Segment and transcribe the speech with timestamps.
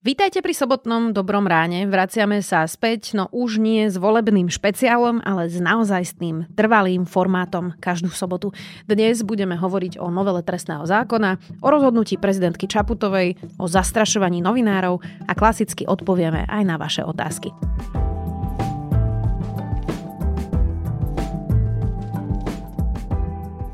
[0.00, 1.84] Vítajte pri sobotnom dobrom ráne.
[1.84, 8.08] Vraciame sa späť, no už nie s volebným špeciálom, ale s naozajstným trvalým formátom každú
[8.08, 8.48] sobotu.
[8.88, 15.32] Dnes budeme hovoriť o novele trestného zákona, o rozhodnutí prezidentky Čaputovej, o zastrašovaní novinárov a
[15.36, 17.52] klasicky odpovieme aj na vaše otázky.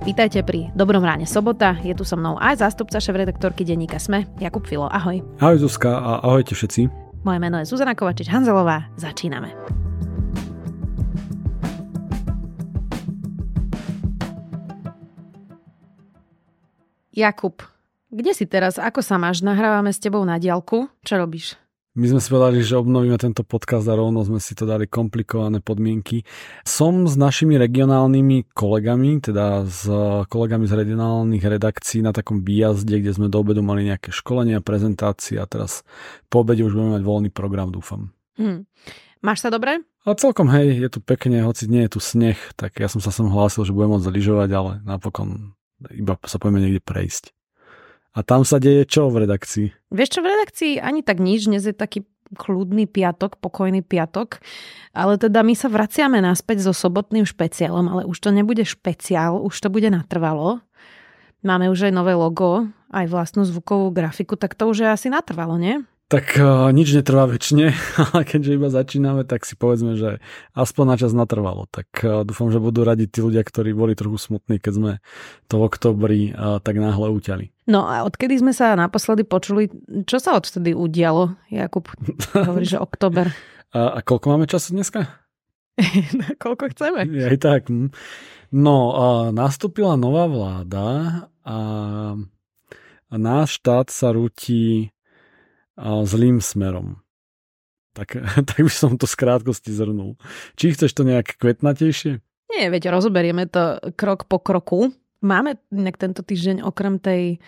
[0.07, 1.75] Vítajte pri Dobrom ráne sobota.
[1.83, 4.87] Je tu so mnou aj zástupca šéf-redaktorky denníka Sme, Jakub Filo.
[4.87, 5.19] Ahoj.
[5.43, 6.87] Ahoj Zuzka a ahojte všetci.
[7.27, 8.87] Moje meno je Zuzana Kovačič-Hanzelová.
[8.95, 9.51] Začíname.
[17.11, 17.67] Jakub,
[18.15, 18.79] kde si teraz?
[18.79, 19.43] Ako sa máš?
[19.43, 20.87] Nahrávame s tebou na diálku.
[21.03, 21.59] Čo robíš?
[21.97, 25.65] My sme si povedali, že obnovíme tento podcast a rovno sme si to dali komplikované
[25.65, 26.29] podmienky.
[26.61, 29.89] Som s našimi regionálnymi kolegami, teda s
[30.29, 35.41] kolegami z regionálnych redakcií na takom výjazde, kde sme do obedu mali nejaké školenia, prezentácie
[35.41, 35.89] a teraz
[36.29, 38.13] po obede už budeme mať voľný program, dúfam.
[38.37, 38.69] Hmm.
[39.25, 39.81] Máš sa dobre?
[40.05, 43.09] A celkom hej, je tu pekne, hoci nie je tu sneh, tak ja som sa
[43.09, 45.57] sem hlásil, že budem môcť lyžovať, ale napokon
[45.97, 47.36] iba sa poďme niekde prejsť.
[48.17, 49.93] A tam sa deje čo v redakcii?
[49.93, 51.53] Vieš čo, v redakcii ani tak nič.
[51.53, 54.41] Dnes je taký kľudný piatok, pokojný piatok.
[54.97, 59.55] Ale teda my sa vraciame naspäť so sobotným špeciálom, ale už to nebude špeciál, už
[59.61, 60.65] to bude natrvalo.
[61.45, 65.61] Máme už aj nové logo, aj vlastnú zvukovú grafiku, tak to už je asi natrvalo,
[65.61, 65.85] nie?
[66.07, 67.75] Tak uh, nič netrvá väčšine,
[68.15, 70.23] ale keďže iba začíname, tak si povedzme, že
[70.55, 71.67] aspoň na čas natrvalo.
[71.67, 74.93] Tak uh, dúfam, že budú radi tí ľudia, ktorí boli trochu smutní, keď sme
[75.51, 77.51] to v oktobri uh, tak náhle uťali.
[77.67, 79.67] No a odkedy sme sa naposledy počuli,
[80.07, 81.91] čo sa odtedy udialo, Jakub?
[82.39, 83.35] Hovorí, že oktober.
[83.75, 85.27] A, a koľko máme času dneska?
[86.43, 87.03] koľko chceme.
[87.03, 87.67] Aj tak.
[87.67, 87.91] Hm.
[88.55, 90.87] No, uh, nastúpila nová vláda
[91.43, 91.59] a,
[93.11, 94.95] a náš štát sa rúti
[95.81, 97.01] zlým smerom.
[97.97, 98.17] Tak,
[98.49, 100.21] tak by som to z krátkosti zhrnul.
[100.57, 102.21] Či chceš to nejak kvetnatejšie?
[102.53, 104.95] Nie, veď rozoberieme to krok po kroku.
[105.25, 107.43] Máme inak tento týždeň okrem tej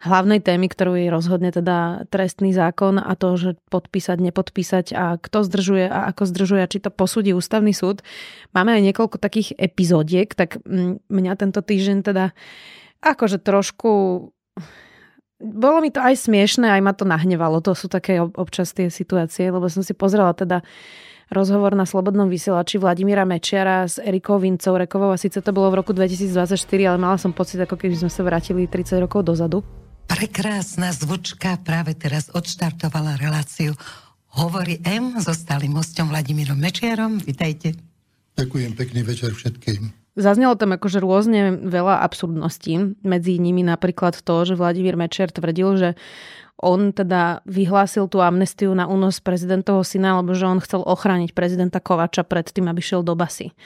[0.00, 5.44] hlavnej témy, ktorú je rozhodne teda trestný zákon a to, že podpísať, nepodpísať a kto
[5.44, 8.00] zdržuje a ako zdržuje a či to posúdi ústavný súd.
[8.56, 10.56] Máme aj niekoľko takých epizódiek, tak
[11.12, 12.32] mňa tento týždeň teda
[13.04, 13.92] akože trošku
[15.40, 17.64] bolo mi to aj smiešne, aj ma to nahnevalo.
[17.64, 20.60] To sú také občas tie situácie, lebo som si pozrela teda
[21.32, 25.80] rozhovor na Slobodnom vysielači Vladimíra Mečiara s Erikou Vincov Rekovou a síce to bolo v
[25.80, 29.64] roku 2024, ale mala som pocit, ako keby sme sa vrátili 30 rokov dozadu.
[30.10, 33.78] Prekrásna zvučka práve teraz odštartovala reláciu
[34.30, 37.22] Hovorí M so stálym hostom Vladimírom Mečiarom.
[37.22, 37.78] Vítajte.
[38.34, 39.99] Ďakujem, pekný večer všetkým.
[40.18, 42.98] Zaznelo tam akože rôzne veľa absurdností.
[43.06, 45.90] Medzi nimi napríklad to, že Vladimír Mečer tvrdil, že
[46.60, 51.80] on teda vyhlásil tú amnestiu na únos prezidentovho syna, alebo že on chcel ochrániť prezidenta
[51.80, 53.56] Kovača pred tým, aby šiel do basy.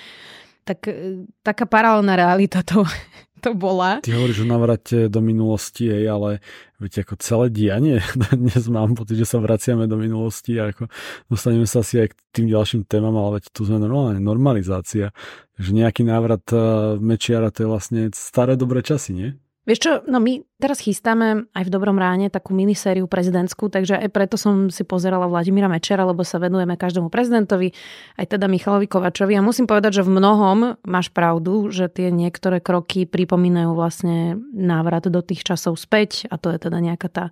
[0.63, 2.87] Tak e, taká paralelná realita to,
[3.45, 3.99] to bola.
[3.99, 6.39] Ty hovoríš o navrate do minulosti, ale
[6.85, 8.05] viete, ako celé dianie,
[8.37, 10.93] dnes mám pocit, že sa vraciame do minulosti a ako
[11.33, 15.17] dostaneme sa asi aj k tým ďalším témam, ale veď tu sme normálne, normalizácia.
[15.57, 19.31] Takže nejaký návrat uh, Mečiara, to je vlastne staré dobré časy, nie?
[19.65, 24.13] Vieš čo, no my teraz chystáme aj v Dobrom ráne takú minisériu prezidentskú, takže aj
[24.13, 27.73] preto som si pozerala Vladimíra Mečera, lebo sa venujeme každému prezidentovi,
[28.21, 29.33] aj teda Michalovi Kovačovi.
[29.33, 35.09] A musím povedať, že v mnohom máš pravdu, že tie niektoré kroky pripomínajú vlastne návrat
[35.09, 37.25] do tých časov späť a to je teda nejaká tá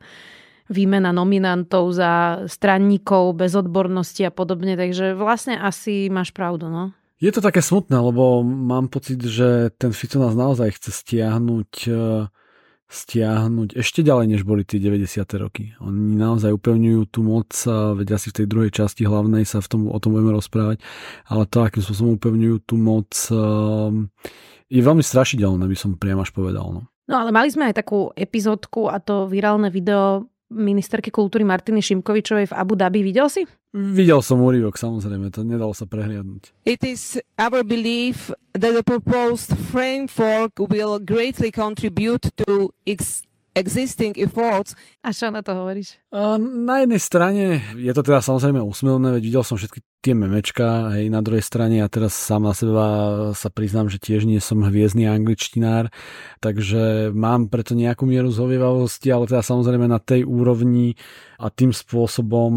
[0.72, 6.96] výmena nominantov za stranníkov bez odbornosti a podobne, takže vlastne asi máš pravdu, no.
[7.22, 12.26] Je to také smutné, lebo mám pocit, že ten Fico nás naozaj chce stiahnuť e,
[12.92, 15.22] stiahnuť ešte ďalej, než boli tie 90.
[15.38, 15.72] roky.
[15.80, 19.80] Oni naozaj upevňujú tú moc, veď asi v tej druhej časti hlavnej sa v tom,
[19.88, 20.82] o tom budeme rozprávať,
[21.30, 23.38] ale to, akým spôsobom upevňujú tú moc, e,
[24.66, 26.68] je veľmi strašidelné, by som priam až povedal.
[26.74, 26.82] No.
[27.06, 32.52] No ale mali sme aj takú epizódku a to virálne video ministerky kultúry Martiny Šimkovičovej
[32.52, 33.00] v Abu Dhabi.
[33.00, 33.42] Videl si?
[33.72, 36.52] Videl som úrivok, samozrejme, to nedalo sa prehliadnúť.
[36.68, 44.72] It is our belief that the proposed framework will greatly contribute to its existing efforts.
[45.04, 46.00] A čo na to hovoríš?
[46.40, 51.06] Na jednej strane je to teda samozrejme úsmevné, veď videl som všetky tie memečka, hej,
[51.14, 52.86] na druhej strane ja teraz sám na seba
[53.38, 55.94] sa priznám, že tiež nie som hviezdny angličtinár,
[56.42, 60.98] takže mám preto nejakú mieru zhovievavosti, ale teda samozrejme na tej úrovni
[61.38, 62.50] a tým spôsobom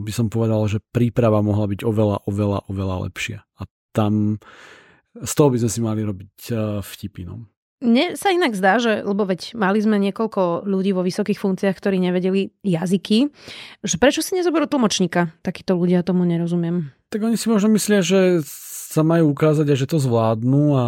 [0.00, 3.44] by som povedal, že príprava mohla byť oveľa, oveľa, oveľa lepšia.
[3.60, 4.40] A tam
[5.12, 7.26] z toho by sme si mali robiť vtipy.
[7.28, 7.44] No.
[7.78, 12.02] Mne sa inak zdá, že, lebo veď mali sme niekoľko ľudí vo vysokých funkciách, ktorí
[12.02, 13.30] nevedeli jazyky,
[13.86, 15.30] že prečo si nezoberú tlmočníka?
[15.46, 16.90] Takíto ľudia tomu nerozumiem.
[17.14, 18.42] Tak oni si možno myslia, že
[18.88, 20.86] sa majú ukázať a že to zvládnu a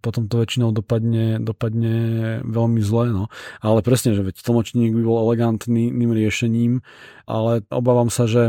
[0.00, 1.96] potom to väčšinou dopadne, dopadne
[2.40, 3.12] veľmi zle.
[3.12, 3.24] No.
[3.60, 6.80] Ale presne, že veď tlmočník by bol elegantným riešením,
[7.28, 8.48] ale obávam sa, že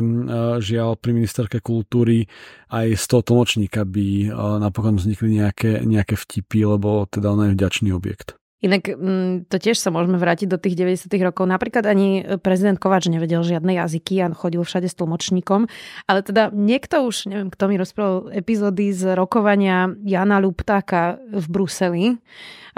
[0.64, 2.32] žiaľ pri ministerke kultúry
[2.72, 4.32] aj z toho tlmočníka by
[4.64, 8.39] napokon vznikli nejaké, nejaké vtipy, lebo teda on je vďačný objekt.
[8.60, 11.08] Inak mm, to tiež sa môžeme vrátiť do tých 90.
[11.24, 11.48] rokov.
[11.48, 15.72] Napríklad ani prezident Kovač nevedel žiadne jazyky a chodil všade s tlmočníkom.
[16.12, 22.06] Ale teda niekto už, neviem, kto mi rozprával epizódy z rokovania Jana Luptáka v Bruseli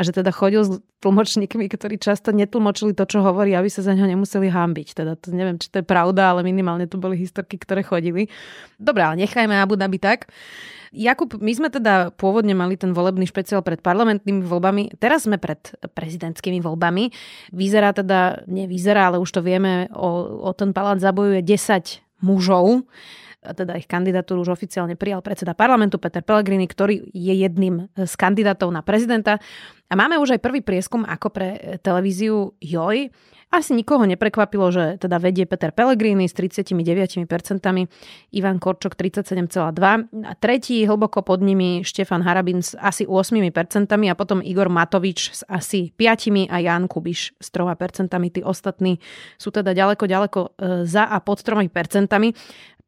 [0.01, 3.93] a že teda chodil s tlmočníkmi, ktorí často netlmočili to, čo hovorí, aby sa za
[3.93, 4.97] ňo nemuseli hámbiť.
[4.97, 8.33] Teda to neviem, či to je pravda, ale minimálne to boli historky, ktoré chodili.
[8.81, 10.33] Dobre, ale nechajme Abu Dhabi tak.
[10.89, 15.61] Jakub, my sme teda pôvodne mali ten volebný špeciál pred parlamentnými voľbami, teraz sme pred
[15.93, 17.13] prezidentskými voľbami.
[17.53, 22.89] Vyzerá teda, nevyzerá, ale už to vieme, o, o ten palác zabojuje 10 mužov
[23.41, 28.69] teda ich kandidatúru už oficiálne prijal predseda parlamentu Peter Pellegrini, ktorý je jedným z kandidátov
[28.69, 29.41] na prezidenta.
[29.89, 31.47] A máme už aj prvý prieskum ako pre
[31.81, 33.11] televíziu JOJ.
[33.51, 37.27] Asi nikoho neprekvapilo, že teda vedie Peter Pellegrini s 39%,
[38.31, 44.39] Ivan Korčok 37,2% a tretí hlboko pod nimi Štefan Harabin s asi 8% a potom
[44.39, 48.07] Igor Matovič s asi 5% a Jan Kubiš s 3%.
[48.31, 49.03] Tí ostatní
[49.35, 50.49] sú teda ďaleko, ďaleko e,
[50.87, 51.67] za a pod 3%.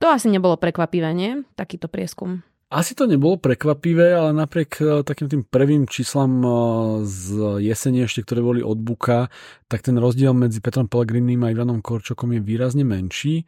[0.01, 1.43] To asi nebolo prekvapivé, nie?
[1.53, 2.41] Takýto prieskum.
[2.73, 6.49] Asi to nebolo prekvapivé, ale napriek e, takým tým prvým číslam e,
[7.05, 9.29] z jesene ešte, ktoré boli od Buka,
[9.69, 13.45] tak ten rozdiel medzi Petrom Pellegrinim a Ivanom Korčokom je výrazne menší.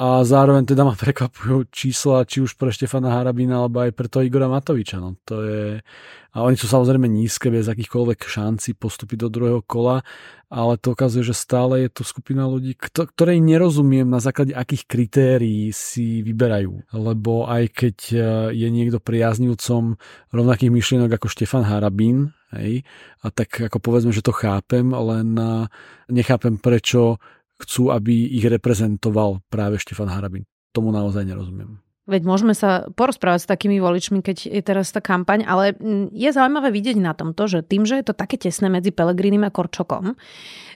[0.00, 4.24] A zároveň teda ma prekvapujú čísla, či už pre Štefana Harabina, alebo aj pre toho
[4.24, 4.96] Igora Matoviča.
[4.96, 5.84] No, to je...
[6.32, 10.00] A oni sú samozrejme nízke, bez akýchkoľvek šanci postúpiť do druhého kola,
[10.48, 15.68] ale to ukazuje, že stále je tu skupina ľudí, ktorej nerozumiem na základe akých kritérií
[15.68, 16.96] si vyberajú.
[16.96, 18.16] Lebo aj keď e,
[18.56, 20.00] je niekto priaznivcom
[20.32, 22.88] rovnakých myšlienok ako Štefan Harabín, hej,
[23.20, 25.68] a tak ako povedzme, že to chápem, len e,
[26.08, 27.20] nechápem prečo
[27.64, 30.46] chcú, aby ich reprezentoval práve Štefan Harabin.
[30.70, 31.82] Tomu naozaj nerozumiem.
[32.10, 36.30] Veď môžeme sa porozprávať s takými voličmi, keď je teraz tá kampaň, ale mm, je
[36.34, 40.18] zaujímavé vidieť na tomto, že tým, že je to také tesné medzi Pelegrinim a Korčokom,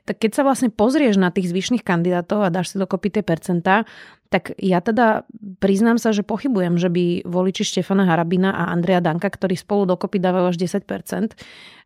[0.06, 3.82] tak keď sa vlastne pozrieš na tých zvyšných kandidátov a dáš si dokopy tie percentá,
[4.30, 5.26] tak ja teda
[5.58, 10.22] priznám sa, že pochybujem, že by voliči Štefana Harabina a Andrea Danka, ktorí spolu dokopy
[10.22, 11.34] dávajú až 10%,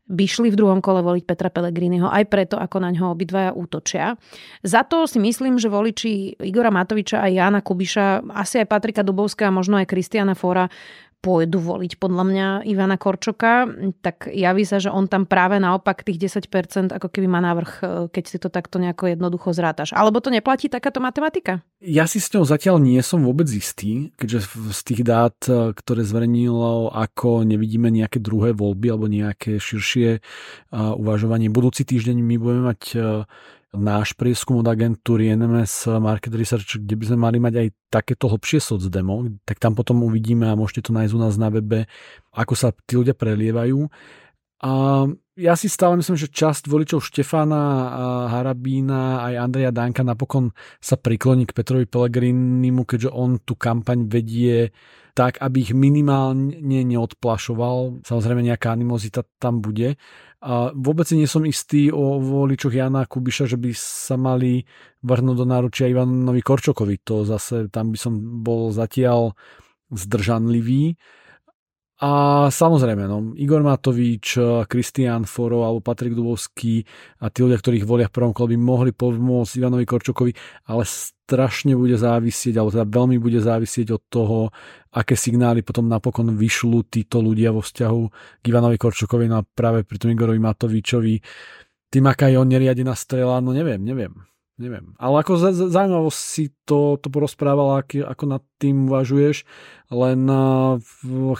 [0.09, 4.17] by šli v druhom kole voliť Petra Pellegriniho aj preto, ako na ňo obidvaja útočia.
[4.65, 9.53] Za to si myslím, že voliči Igora Matoviča a Jana Kubiša, asi aj Patrika Dubovského
[9.53, 10.73] a možno aj Kristiana Fora
[11.19, 13.67] pôjdu voliť podľa mňa Ivana Korčoka,
[14.07, 17.85] tak javí sa, že on tam práve naopak tých 10% ako keby má návrh, e,
[18.15, 19.91] keď si to takto nejako jednoducho zrátaš.
[19.99, 21.67] Alebo to neplatí takáto matematika?
[21.83, 24.39] Ja si s ňou zatiaľ nie som vôbec istý, keďže
[24.71, 30.21] z tých dát, e, ktoré zverejnilo, ako nevidíme nejaké druhé voľby alebo nejaké širšie e,
[30.75, 31.51] uvažovanie.
[31.51, 32.83] Budúci týždeň my budeme mať
[33.77, 38.65] náš prieskum od agentúry NMS Market Research, kde by sme mali mať aj takéto hlbšie
[38.65, 41.85] socdemo, tak tam potom uvidíme a môžete to nájsť u nás na webe,
[42.33, 43.85] ako sa tí ľudia prelievajú.
[44.59, 44.71] A
[45.39, 47.63] ja si stále myslím, že časť voličov Štefana
[48.27, 50.51] Harabína aj Andreja Danka napokon
[50.83, 54.75] sa prikloní k Petrovi Pellegrinimu, keďže on tú kampaň vedie
[55.19, 58.07] tak, aby ich minimálne neodplašoval.
[58.07, 59.99] Samozrejme nejaká animozita tam bude.
[60.39, 64.63] A vôbec nie som istý o voličoch Jana Kubiša, že by sa mali
[65.03, 67.03] vrhnúť do náručia Ivanovi Korčokovi.
[67.11, 68.15] To zase tam by som
[68.47, 69.35] bol zatiaľ
[69.91, 70.95] zdržanlivý.
[71.99, 74.39] A samozrejme, no, Igor Matovič,
[74.71, 76.87] Kristián Foro alebo Patrik Dubovský
[77.19, 80.31] a tí ľudia, ktorých volia v prvom kole by mohli pomôcť Ivanovi Korčokovi,
[80.71, 84.39] ale strašne bude závisieť, alebo teda veľmi bude závisieť od toho,
[84.95, 88.03] aké signály potom napokon vyšľú títo ľudia vo vzťahu
[88.39, 91.19] k Ivanovi Korčokovi no a práve pri tom Igorovi Matovičovi.
[91.91, 94.15] Tým, aká je on neriadená strela, no neviem, neviem
[94.59, 94.93] neviem.
[94.99, 95.33] Ale ako
[95.71, 99.47] zaujímavo si to, to porozprávala, ako, ako nad tým uvažuješ,
[99.95, 100.77] len uh,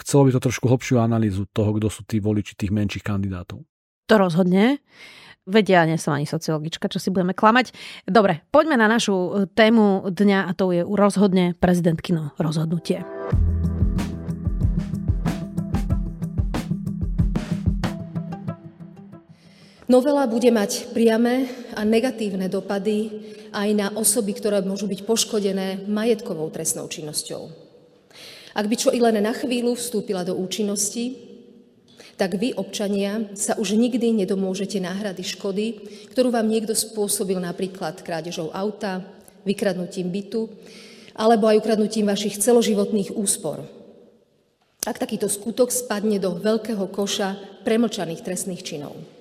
[0.01, 3.67] chcelo by to trošku hlbšiu analýzu toho, kto sú tí voliči tých menších kandidátov.
[4.09, 4.81] To rozhodne.
[5.49, 7.73] Vedia, ja nie som ani sociologička, čo si budeme klamať.
[8.05, 13.01] Dobre, poďme na našu e, tému dňa a to je rozhodne prezidentkino rozhodnutie.
[19.89, 23.09] Novela bude mať priame a negatívne dopady
[23.49, 27.49] aj na osoby, ktoré môžu byť poškodené majetkovou trestnou činnosťou.
[28.53, 31.17] Ak by čo i len na chvíľu vstúpila do účinnosti,
[32.21, 35.81] tak vy, občania, sa už nikdy nedomôžete náhrady škody,
[36.13, 39.01] ktorú vám niekto spôsobil napríklad krádežou auta,
[39.41, 40.53] vykradnutím bytu
[41.17, 43.65] alebo aj ukradnutím vašich celoživotných úspor.
[44.85, 49.18] Ak takýto skutok spadne do veľkého koša premlčaných trestných činov.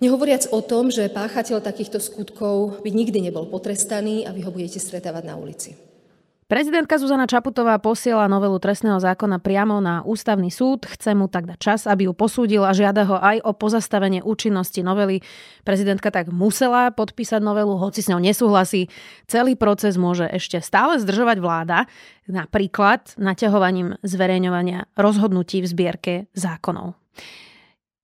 [0.00, 4.80] Nehovoriac o tom, že páchateľ takýchto skutkov by nikdy nebol potrestaný a vy ho budete
[4.80, 5.76] stretávať na ulici.
[6.48, 10.82] Prezidentka Zuzana Čaputová posiela novelu trestného zákona priamo na ústavný súd.
[10.82, 14.82] Chce mu tak dať čas, aby ju posúdil a žiada ho aj o pozastavenie účinnosti
[14.82, 15.22] novely.
[15.62, 18.90] Prezidentka tak musela podpísať novelu, hoci s ňou nesúhlasí.
[19.30, 21.86] Celý proces môže ešte stále zdržovať vláda,
[22.26, 26.98] napríklad naťahovaním zverejňovania rozhodnutí v zbierke zákonov.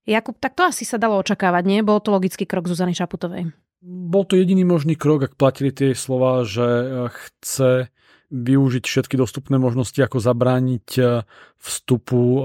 [0.06, 1.82] Jakub, tak to asi sa dalo očakávať, nie?
[1.82, 3.50] Bol to logický krok Zuzany Čaputovej.
[3.82, 6.66] Bol to jediný možný krok, ak platili tie slova, že
[7.10, 7.90] chce
[8.30, 11.02] využiť všetky dostupné možnosti, ako zabrániť e,
[11.62, 12.40] vstupu e,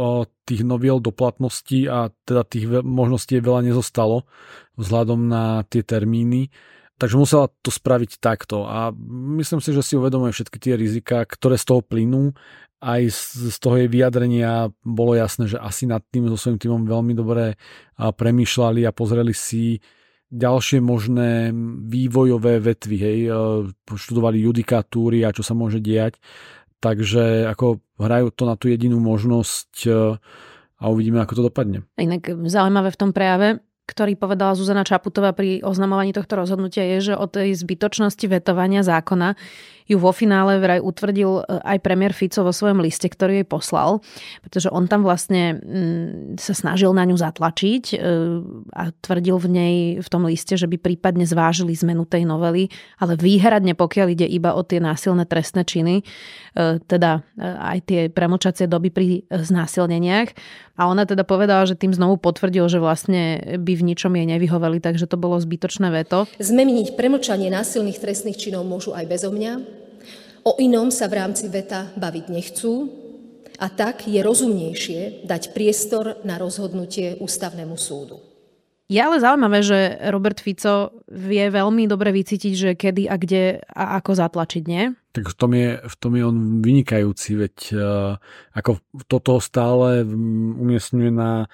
[0.45, 4.29] tých noviel do platnosti a teda tých možností veľa nezostalo
[4.77, 6.53] vzhľadom na tie termíny.
[7.01, 8.93] Takže musela to spraviť takto a
[9.41, 12.37] myslím si, že si uvedomuje všetky tie rizika, ktoré z toho plynú.
[12.77, 17.17] Aj z toho jej vyjadrenia bolo jasné, že asi nad tým so svojím týmom veľmi
[17.17, 17.57] dobre
[17.97, 19.81] premýšľali a pozreli si
[20.31, 21.51] ďalšie možné
[21.89, 23.31] vývojové vetvy, hej, e,
[23.83, 26.23] študovali judikatúry a čo sa môže diať,
[26.79, 29.91] takže ako hrajú to na tú jedinú možnosť e,
[30.81, 31.83] a uvidíme, ako to dopadne.
[31.99, 33.59] Inak zaujímavé v tom prejave,
[33.91, 39.35] ktorý povedala Zuzana Čaputová pri oznamovaní tohto rozhodnutia, je, že o tej zbytočnosti vetovania zákona
[39.91, 43.99] ju vo finále vraj utvrdil e, aj premiér Fico vo svojom liste, ktorý jej poslal,
[44.39, 47.95] pretože on tam vlastne mm, sa snažil na ňu zatlačiť e,
[48.71, 52.71] a tvrdil v nej v tom liste, že by prípadne zvážili zmenu tej novely,
[53.03, 58.69] ale výhradne pokiaľ ide iba o tie násilné trestné činy, e, teda aj tie premlčacie
[58.69, 60.31] doby pri znásilneniach.
[60.79, 64.79] A ona teda povedala, že tým znovu potvrdil, že vlastne by v ničom jej nevyhoveli,
[64.79, 66.25] takže to bolo zbytočné veto.
[66.39, 69.80] Zmeniť premlčanie násilných trestných činov môžu aj bezo mňa,
[70.41, 72.73] O inom sa v rámci veta baviť nechcú
[73.61, 78.17] a tak je rozumnejšie dať priestor na rozhodnutie ústavnému súdu.
[78.91, 79.79] Je ale zaujímavé, že
[80.11, 84.91] Robert Fico vie veľmi dobre vycítiť, že kedy a kde a ako zatlačiť, nie?
[85.15, 87.81] Tak v tom je, v tom je on vynikajúci, veď uh,
[88.51, 90.03] ako toto stále
[90.59, 91.47] umiestňuje na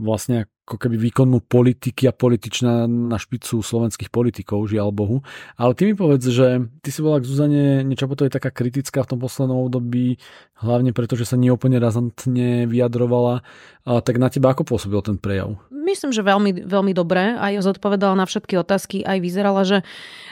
[0.00, 5.16] vlastne ako keby výkonnú politiky a političná na špicu slovenských politikov, žiaľ Bohu.
[5.58, 9.18] Ale ty mi povedz, že ty si bola k Zuzane Nečapotovej taká kritická v tom
[9.18, 10.22] poslednom období,
[10.62, 13.42] hlavne preto, že sa neúplne razantne vyjadrovala.
[13.88, 15.58] A tak na teba ako pôsobil ten prejav?
[15.72, 17.34] Myslím, že veľmi, veľmi dobre.
[17.34, 19.82] Aj zodpovedala na všetky otázky, aj vyzerala, že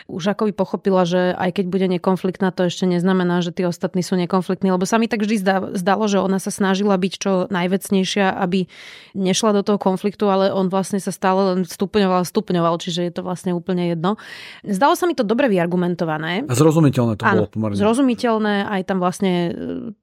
[0.06, 4.04] už ako by pochopila, že aj keď bude nekonfliktná, to ešte neznamená, že tí ostatní
[4.04, 5.40] sú nekonfliktní, lebo sa mi tak vždy
[5.75, 8.68] zdalo, že ona sa snažila byť čo najvecnejšia, aby
[9.16, 13.23] nešla do toho konfliktu, ale on vlastne sa stále len stupňoval, stupňoval, čiže je to
[13.26, 14.20] vlastne úplne jedno.
[14.62, 16.47] Zdalo sa mi to dobre vyargumentované.
[16.47, 17.76] A zrozumiteľné to Áno, bolo pomerne.
[17.76, 19.50] Zrozumiteľné, aj tam vlastne e,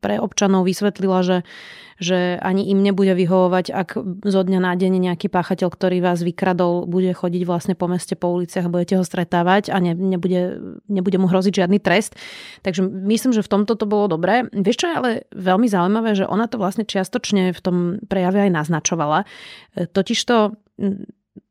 [0.03, 1.37] pre občanov vysvetlila, že
[1.95, 3.89] že ani im nebude vyhovovať, ak
[4.27, 8.35] zo dňa na deň nejaký páchateľ, ktorý vás vykradol, bude chodiť vlastne po meste, po
[8.35, 10.59] uliciach budete ho stretávať a ne, nebude,
[10.91, 12.19] nebude mu hroziť žiadny trest.
[12.67, 14.43] Takže myslím, že v tomto to bolo dobré.
[14.51, 17.75] Vieš, čo je ale veľmi zaujímavé, že ona to vlastne čiastočne v tom
[18.11, 19.23] prejave aj naznačovala.
[19.79, 20.35] E, totižto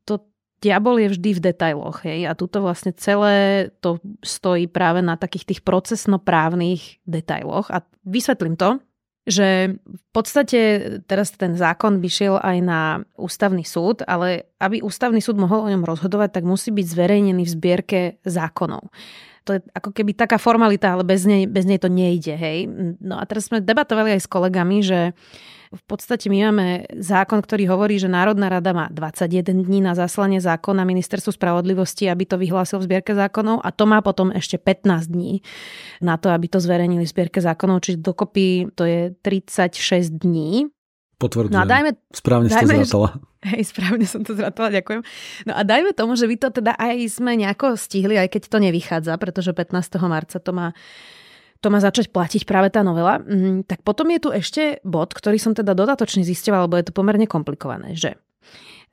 [0.05, 0.15] to
[0.61, 2.05] diabol je vždy v detailoch.
[2.05, 2.29] Hej?
[2.29, 7.73] A tuto vlastne celé to stojí práve na takých tých procesnoprávnych detailoch.
[7.73, 8.77] A vysvetlím to,
[9.25, 10.61] že v podstate
[11.09, 12.81] teraz ten zákon by šiel aj na
[13.17, 17.55] ústavný súd, ale aby ústavný súd mohol o ňom rozhodovať, tak musí byť zverejnený v
[17.57, 18.93] zbierke zákonov.
[19.45, 22.37] To je ako keby taká formalita, ale bez nej, bez nej to nejde.
[22.37, 22.69] Hej?
[23.01, 25.13] No a teraz sme debatovali aj s kolegami, že
[25.75, 26.67] v podstate my máme
[26.97, 32.25] zákon, ktorý hovorí, že Národná rada má 21 dní na zaslanie zákona ministerstvu spravodlivosti, aby
[32.25, 35.43] to vyhlásil v zbierke zákonov a to má potom ešte 15 dní
[36.01, 40.71] na to, aby to zverejnili v zbierke zákonov, čiže dokopy to je 36 dní.
[41.19, 41.55] Potvrdzujem.
[41.55, 43.11] No a dajme, správne dajme, to zratala.
[43.55, 45.01] Hej, správne som to zratala, ďakujem.
[45.47, 48.59] No a dajme tomu, že vy to teda aj sme nejako stihli, aj keď to
[48.59, 49.79] nevychádza, pretože 15.
[50.09, 50.73] marca to má
[51.65, 55.41] to má začať platiť práve tá novela, mm, tak potom je tu ešte bod, ktorý
[55.41, 58.21] som teda dodatočne zistoval, lebo je to pomerne komplikované, že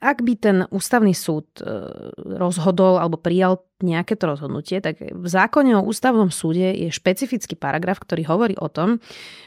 [0.01, 1.67] ak by ten ústavný súd e,
[2.39, 8.01] rozhodol alebo prijal nejaké to rozhodnutie, tak v zákone o ústavnom súde je špecifický paragraf,
[8.01, 8.97] ktorý hovorí o tom,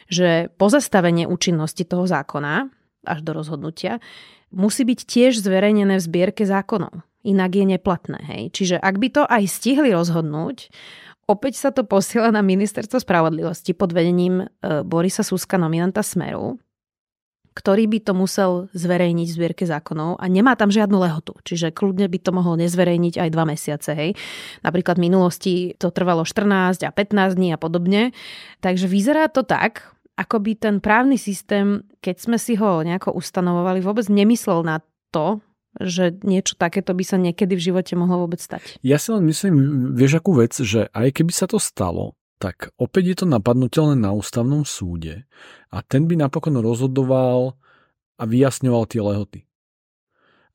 [0.06, 2.70] že pozastavenie účinnosti toho zákona
[3.02, 3.98] až do rozhodnutia
[4.54, 7.02] musí byť tiež zverejnené v zbierke zákonov.
[7.26, 8.20] Inak je neplatné.
[8.22, 8.42] Hej.
[8.54, 10.70] Čiže ak by to aj stihli rozhodnúť,
[11.24, 14.46] Opäť sa to posiela na ministerstvo spravodlivosti pod vedením e,
[14.84, 16.60] Borisa Suska, nominanta Smeru.
[17.54, 21.38] ktorý by to musel zverejniť v zbierke zákonov a nemá tam žiadnu lehotu.
[21.46, 23.94] Čiže kľudne by to mohol nezverejniť aj dva mesiace.
[23.94, 24.10] Hej.
[24.66, 28.10] Napríklad v minulosti to trvalo 14 a 15 dní a podobne.
[28.58, 29.86] Takže vyzerá to tak,
[30.18, 34.82] ako by ten právny systém, keď sme si ho nejako ustanovovali, vôbec nemyslel na
[35.14, 35.38] to,
[35.80, 38.78] že niečo takéto by sa niekedy v živote mohlo vôbec stať.
[38.84, 39.54] Ja si len myslím,
[39.94, 44.14] vieš akú vec, že aj keby sa to stalo, tak opäť je to napadnutelné na
[44.14, 45.26] ústavnom súde
[45.70, 47.58] a ten by napokon rozhodoval
[48.18, 49.40] a vyjasňoval tie lehoty.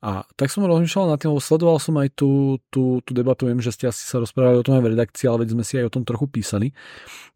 [0.00, 3.60] A tak som rozmýšľal nad tým, lebo sledoval som aj tú, tú, tú debatu, viem,
[3.60, 5.92] že ste asi sa rozprávali o tom aj v redakcii, ale veď sme si aj
[5.92, 6.72] o tom trochu písali,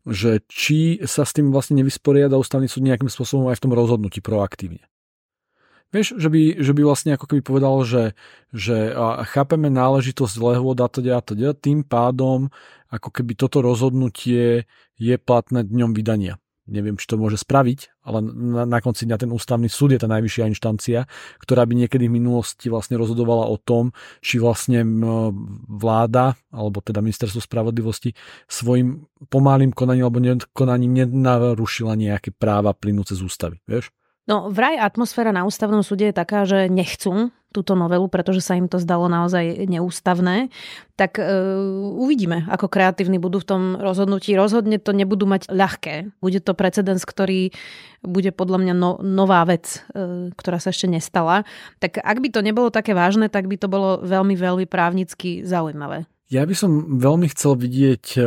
[0.08, 4.24] že či sa s tým vlastne nevysporiada ústavný súd nejakým spôsobom aj v tom rozhodnutí
[4.24, 4.80] proaktívne.
[5.94, 8.18] Vieš, že by, že by vlastne ako keby povedal, že,
[8.50, 8.90] že
[9.30, 12.50] chápeme náležitosť lehôd a teda teda, tým pádom
[12.90, 14.66] ako keby toto rozhodnutie
[14.98, 16.42] je platné dňom vydania.
[16.64, 20.08] Neviem, či to môže spraviť, ale na, na konci dňa ten ústavný súd je tá
[20.08, 21.04] najvyššia inštancia,
[21.36, 23.92] ktorá by niekedy v minulosti vlastne rozhodovala o tom,
[24.24, 24.80] či vlastne
[25.68, 28.16] vláda, alebo teda ministerstvo spravodlivosti
[28.48, 33.60] svojim pomalým konaním alebo nekonaním nenarušila nejaké práva plynúce z ústavy.
[33.68, 33.92] Vieš?
[34.24, 38.66] No vraj atmosféra na ústavnom súde je taká, že nechcú túto novelu, pretože sa im
[38.66, 40.50] to zdalo naozaj neústavné.
[40.98, 41.24] Tak e,
[41.94, 44.34] uvidíme, ako kreatívni budú v tom rozhodnutí.
[44.34, 46.18] Rozhodne to nebudú mať ľahké.
[46.18, 47.54] Bude to precedens, ktorý
[48.02, 51.46] bude podľa mňa no, nová vec, e, ktorá sa ešte nestala.
[51.78, 56.10] Tak ak by to nebolo také vážne, tak by to bolo veľmi, veľmi právnicky zaujímavé.
[56.32, 58.20] Ja by som veľmi chcel vidieť e,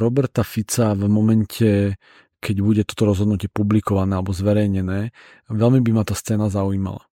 [0.00, 2.00] Roberta Fica v momente
[2.44, 5.16] keď bude toto rozhodnutie publikované alebo zverejnené.
[5.48, 7.08] Veľmi by ma tá scéna zaujímala.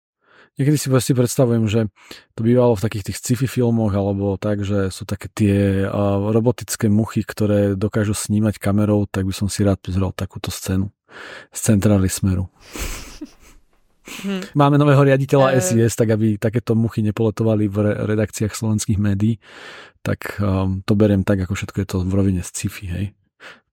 [0.57, 1.93] Niekedy si si predstavujem, že
[2.33, 6.89] to bývalo v takých tých sci-fi filmoch alebo tak, že sú také tie uh, robotické
[6.89, 10.89] muchy, ktoré dokážu snímať kamerou, tak by som si rád pozrel takúto scénu
[11.53, 12.49] z centrály Smeru.
[14.07, 14.41] Hmm.
[14.57, 15.61] Máme nového riaditeľa uh...
[15.61, 19.37] SIS, tak aby takéto muchy nepoletovali v redakciách slovenských médií,
[20.01, 23.07] tak um, to beriem tak, ako všetko je to v rovine sci-fi, hej.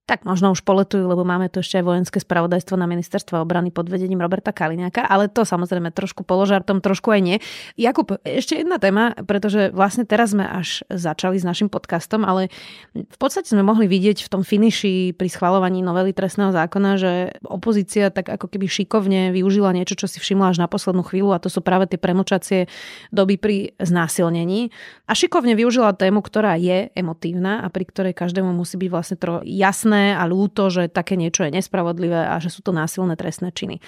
[0.04, 3.88] Tak možno už poletujú, lebo máme tu ešte aj vojenské spravodajstvo na ministerstvo obrany pod
[3.88, 7.36] vedením Roberta Kaliňáka, ale to samozrejme trošku položartom, trošku aj nie.
[7.80, 12.52] Jakub, ešte jedna téma, pretože vlastne teraz sme až začali s našim podcastom, ale
[12.92, 17.12] v podstate sme mohli vidieť v tom finiši pri schvalovaní novely trestného zákona, že
[17.48, 21.40] opozícia tak ako keby šikovne využila niečo, čo si všimla až na poslednú chvíľu a
[21.40, 22.68] to sú práve tie premočacie
[23.08, 24.68] doby pri znásilnení.
[25.08, 29.40] A šikovne využila tému, ktorá je emotívna a pri ktorej každému musí byť vlastne tro
[29.40, 33.54] jasné, jasné a ľúto, že také niečo je nespravodlivé a že sú to násilné trestné
[33.54, 33.78] činy.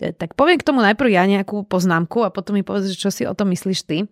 [0.00, 3.36] Tak poviem k tomu najprv ja nejakú poznámku a potom mi povedz, čo si o
[3.36, 4.08] tom myslíš ty.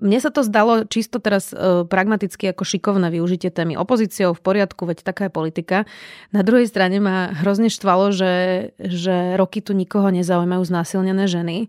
[0.00, 4.88] Mne sa to zdalo čisto teraz e, pragmaticky ako šikovné využitie témy opozíciou v poriadku,
[4.88, 5.84] veď taká je politika.
[6.32, 8.32] Na druhej strane ma hrozne štvalo, že,
[8.80, 11.68] že roky tu nikoho nezaujímajú znásilnené ženy.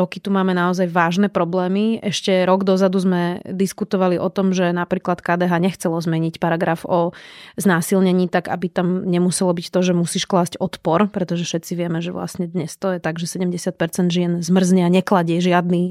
[0.00, 2.00] Roky tu máme naozaj vážne problémy.
[2.00, 7.12] Ešte rok dozadu sme diskutovali o tom, že napríklad KDH nechcelo zmeniť paragraf o
[7.60, 12.16] znásilnení tak, aby tam nemuselo byť to, že musíš klásť odpor, pretože všetci vieme, že
[12.16, 13.76] vlastne dnes to je tak, že 70%
[14.08, 15.82] žien zmrzne a nekladie žiadny,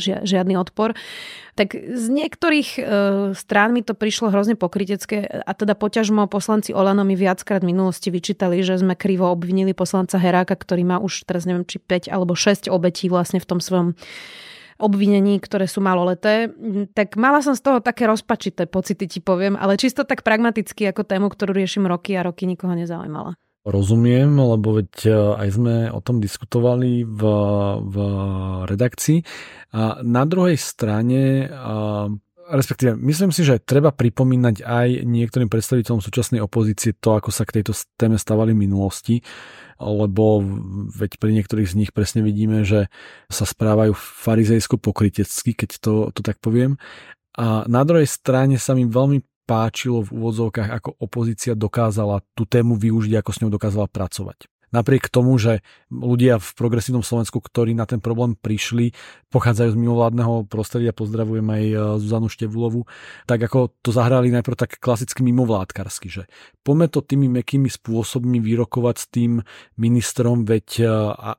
[0.00, 0.96] e, žiadny odpor.
[1.58, 2.82] Tak z niektorých e,
[3.34, 8.14] strán mi to prišlo hrozne pokrytecké a teda poťažmo poslanci Olano mi viackrát v minulosti
[8.14, 12.38] vyčítali, že sme krivo obvinili poslanca Heráka, ktorý má už teraz neviem, či 5 alebo
[12.38, 13.98] 6 obetí vlastne v tom svojom
[14.78, 16.54] obvinení, ktoré sú maloleté.
[16.94, 21.02] Tak mala som z toho také rozpačité pocity, ti poviem, ale čisto tak pragmaticky ako
[21.02, 23.34] tému, ktorú riešim roky a roky nikoho nezaujímala.
[23.68, 27.22] Rozumiem, lebo veď e, aj sme o tom diskutovali v,
[27.84, 27.96] v
[28.64, 29.20] redakcii.
[29.76, 31.44] A na druhej strane,
[32.48, 37.60] respektíve myslím si, že treba pripomínať aj niektorým predstaviteľom súčasnej opozície to, ako sa k
[37.60, 39.20] tejto téme stávali v minulosti,
[39.76, 40.40] lebo
[40.96, 42.88] veď pri niektorých z nich presne vidíme, že
[43.28, 46.80] sa správajú farizejsko pokrytecky, keď to, to tak poviem.
[47.38, 52.76] A na druhej strane sa mi veľmi páčilo v úvodzovkách, ako opozícia dokázala tú tému
[52.76, 54.44] využiť, ako s ňou dokázala pracovať.
[54.68, 58.92] Napriek tomu, že ľudia v progresívnom Slovensku, ktorí na ten problém prišli,
[59.32, 62.84] pochádzajú z mimovládneho prostredia, pozdravujem aj e, Zuzanu Števulovu,
[63.24, 66.22] tak ako to zahrali najprv tak klasicky mimovládkarsky, že
[66.60, 69.40] poďme to tými mekými spôsobmi vyrokovať s tým
[69.80, 70.86] ministrom, veď e,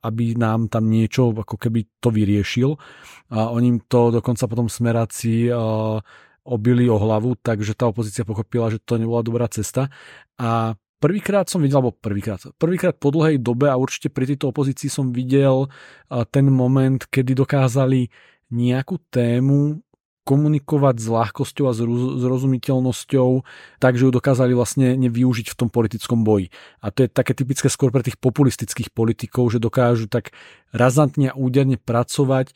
[0.02, 2.82] aby nám tam niečo ako keby to vyriešil.
[3.30, 5.54] A oni to dokonca potom smeráci
[6.49, 9.93] obili o hlavu, takže tá opozícia pochopila, že to nebola dobrá cesta.
[10.41, 14.89] A prvýkrát som videl, alebo prvýkrát, prvýkrát po dlhej dobe a určite pri tejto opozícii
[14.89, 15.69] som videl
[16.33, 18.09] ten moment, kedy dokázali
[18.49, 19.85] nejakú tému
[20.27, 21.73] komunikovať s ľahkosťou a
[22.21, 23.29] zrozumiteľnosťou,
[23.81, 26.53] takže ju dokázali vlastne nevyužiť v tom politickom boji.
[26.85, 30.29] A to je také typické skôr pre tých populistických politikov, že dokážu tak
[30.69, 32.53] razantne a úderne pracovať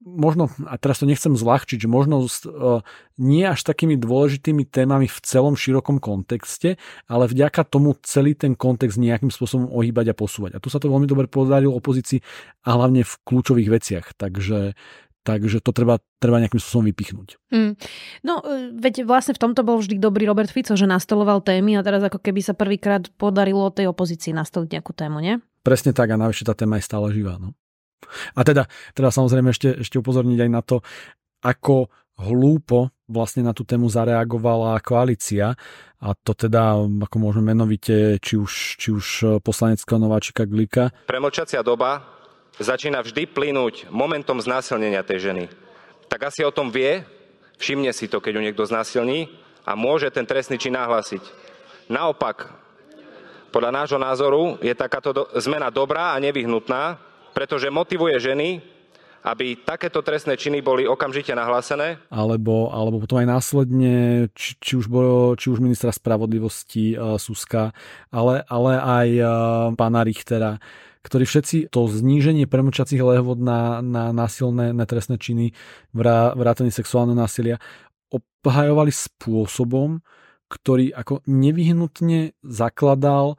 [0.00, 2.80] možno, a teraz to nechcem zľahčiť, že možno uh,
[3.20, 8.96] nie až takými dôležitými témami v celom širokom kontexte, ale vďaka tomu celý ten kontext
[8.96, 10.56] nejakým spôsobom ohýbať a posúvať.
[10.56, 12.24] A tu sa to veľmi dobre podarilo opozícii
[12.64, 14.06] a hlavne v kľúčových veciach.
[14.16, 14.74] Takže,
[15.20, 17.36] Takže to treba, treba nejakým spôsobom vypichnúť.
[17.52, 17.76] Mm.
[18.24, 21.84] No, e, veď vlastne v tomto bol vždy dobrý Robert Fico, že nastoloval témy a
[21.84, 25.36] teraz ako keby sa prvýkrát podarilo tej opozícii nastoliť nejakú tému, nie?
[25.60, 27.36] Presne tak a navyše tá téma je stále živá.
[27.36, 27.52] No.
[28.34, 30.82] A teda, teda samozrejme ešte, ešte upozorniť aj na to,
[31.40, 31.88] ako
[32.20, 35.56] hlúpo vlastne na tú tému zareagovala koalícia
[36.00, 39.06] a to teda, ako môžeme menovite, či už, či už
[39.40, 40.92] poslaneckého nováčika Glika.
[41.08, 42.04] Premlčacia doba
[42.60, 45.44] začína vždy plynúť momentom znásilnenia tej ženy.
[46.12, 47.02] Tak asi o tom vie,
[47.56, 49.32] všimne si to, keď ju niekto znásilní
[49.64, 51.20] a môže ten trestný čin nahlásiť.
[51.90, 52.52] Naopak,
[53.50, 58.48] podľa nášho názoru je takáto do- zmena dobrá a nevyhnutná, pretože motivuje ženy,
[59.20, 62.00] aby takéto trestné činy boli okamžite nahlásené.
[62.08, 63.94] Alebo, alebo potom aj následne,
[64.32, 67.76] či, či, už, bolo, či už ministra spravodlivosti uh, Suska,
[68.08, 69.28] ale, ale aj uh,
[69.76, 70.56] pána Richtera,
[71.04, 75.52] ktorí všetci to zníženie premlčacích lehôd na, na násilné na trestné činy,
[75.92, 77.60] vrá, vrátanie sexuálneho násilia,
[78.08, 80.00] obhajovali spôsobom,
[80.50, 83.38] ktorý ako nevyhnutne zakladal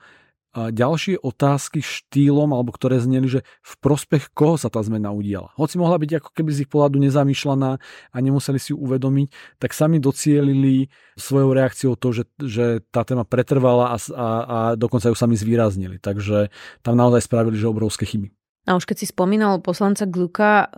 [0.51, 5.55] ďalšie otázky štýlom, alebo ktoré zneli, že v prospech koho sa tá zmena udiala.
[5.55, 7.71] Hoci mohla byť ako keby z ich pohľadu nezamýšľaná
[8.11, 13.23] a nemuseli si ju uvedomiť, tak sami docielili svojou reakciou to, že, že tá téma
[13.23, 16.03] pretrvala a, a, a dokonca ju sami zvýraznili.
[16.03, 16.51] Takže
[16.83, 18.31] tam naozaj spravili, že obrovské chyby.
[18.69, 20.69] A už keď si spomínal poslanca Gluka,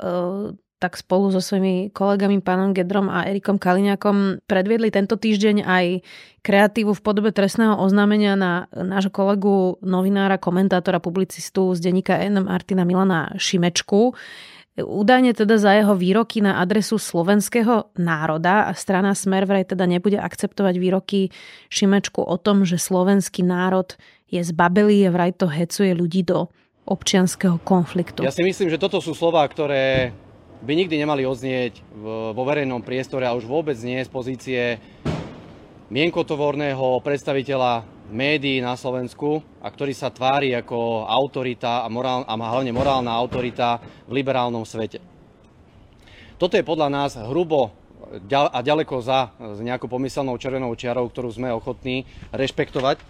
[0.84, 5.86] tak spolu so svojimi kolegami pánom Gedrom a Erikom Kaliňakom predviedli tento týždeň aj
[6.44, 12.44] kreatívu v podobe trestného oznámenia na nášho kolegu, novinára, komentátora, publicistu z denníka N.
[12.44, 14.12] Martina Milana Šimečku.
[14.76, 20.20] Údajne teda za jeho výroky na adresu slovenského národa a strana Smer vraj teda nebude
[20.20, 21.32] akceptovať výroky
[21.72, 23.96] Šimečku o tom, že slovenský národ
[24.28, 26.52] je zbabelý a vraj to hecuje ľudí do
[26.84, 28.28] občianského konfliktu.
[28.28, 30.12] Ja si myslím, že toto sú slova, ktoré
[30.64, 31.84] by nikdy nemali odznieť
[32.32, 34.62] vo verejnom priestore a už vôbec nie z pozície
[35.92, 42.72] mienkotovorného predstaviteľa médií na Slovensku a ktorý sa tvári ako autorita a, morál, a hlavne
[42.72, 45.04] morálna autorita v liberálnom svete.
[46.40, 47.76] Toto je podľa nás hrubo
[48.32, 53.04] a ďaleko za nejakou pomyselnou červenou čiarou, ktorú sme ochotní rešpektovať.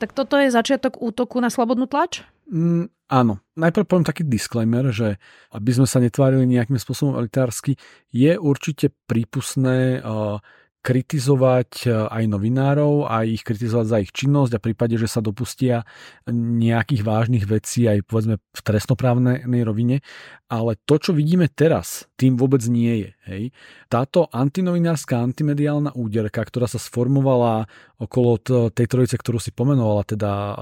[0.00, 2.24] Tak toto je začiatok útoku na slobodnú tlač?
[2.48, 3.42] Mm, áno.
[3.58, 5.18] Najprv poviem taký disclaimer, že
[5.52, 7.74] aby sme sa netvárili nejakým spôsobom elitársky,
[8.14, 10.38] je určite prípustné uh,
[10.80, 15.20] kritizovať e, aj novinárov, aj ich kritizovať za ich činnosť a v prípade, že sa
[15.20, 15.84] dopustia
[16.32, 20.00] nejakých vážnych vecí aj povedzme v trestnoprávnej rovine.
[20.48, 23.10] Ale to, čo vidíme teraz, tým vôbec nie je.
[23.28, 23.42] Hej.
[23.92, 27.68] Táto antinovinárska, antimediálna úderka, ktorá sa sformovala
[28.00, 28.40] okolo
[28.72, 30.52] tej trojice, ktorú si pomenovala, teda e,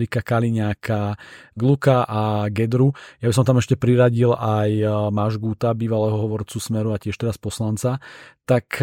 [0.00, 1.20] Erika Kaliňáka,
[1.52, 2.96] Gluka a Gedru.
[3.20, 7.20] Ja by som tam ešte priradil aj e, Máš Gúta, bývalého hovorcu Smeru a tiež
[7.20, 8.00] teraz poslanca.
[8.48, 8.80] Tak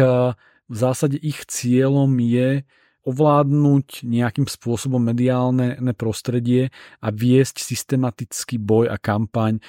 [0.68, 2.64] v zásade ich cieľom je
[3.04, 6.72] ovládnuť nejakým spôsobom mediálne prostredie
[7.04, 9.60] a viesť systematický boj a kampaň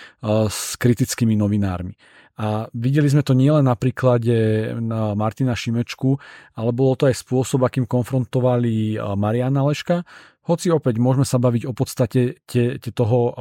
[0.47, 1.99] s kritickými novinármi.
[2.36, 4.71] A videli sme to nielen na príklade
[5.15, 6.19] Martina Šimečku,
[6.55, 10.03] ale bolo to aj spôsob, akým konfrontovali Mariana Leška.
[10.47, 13.36] Hoci opäť môžeme sa baviť o podstate te, te toho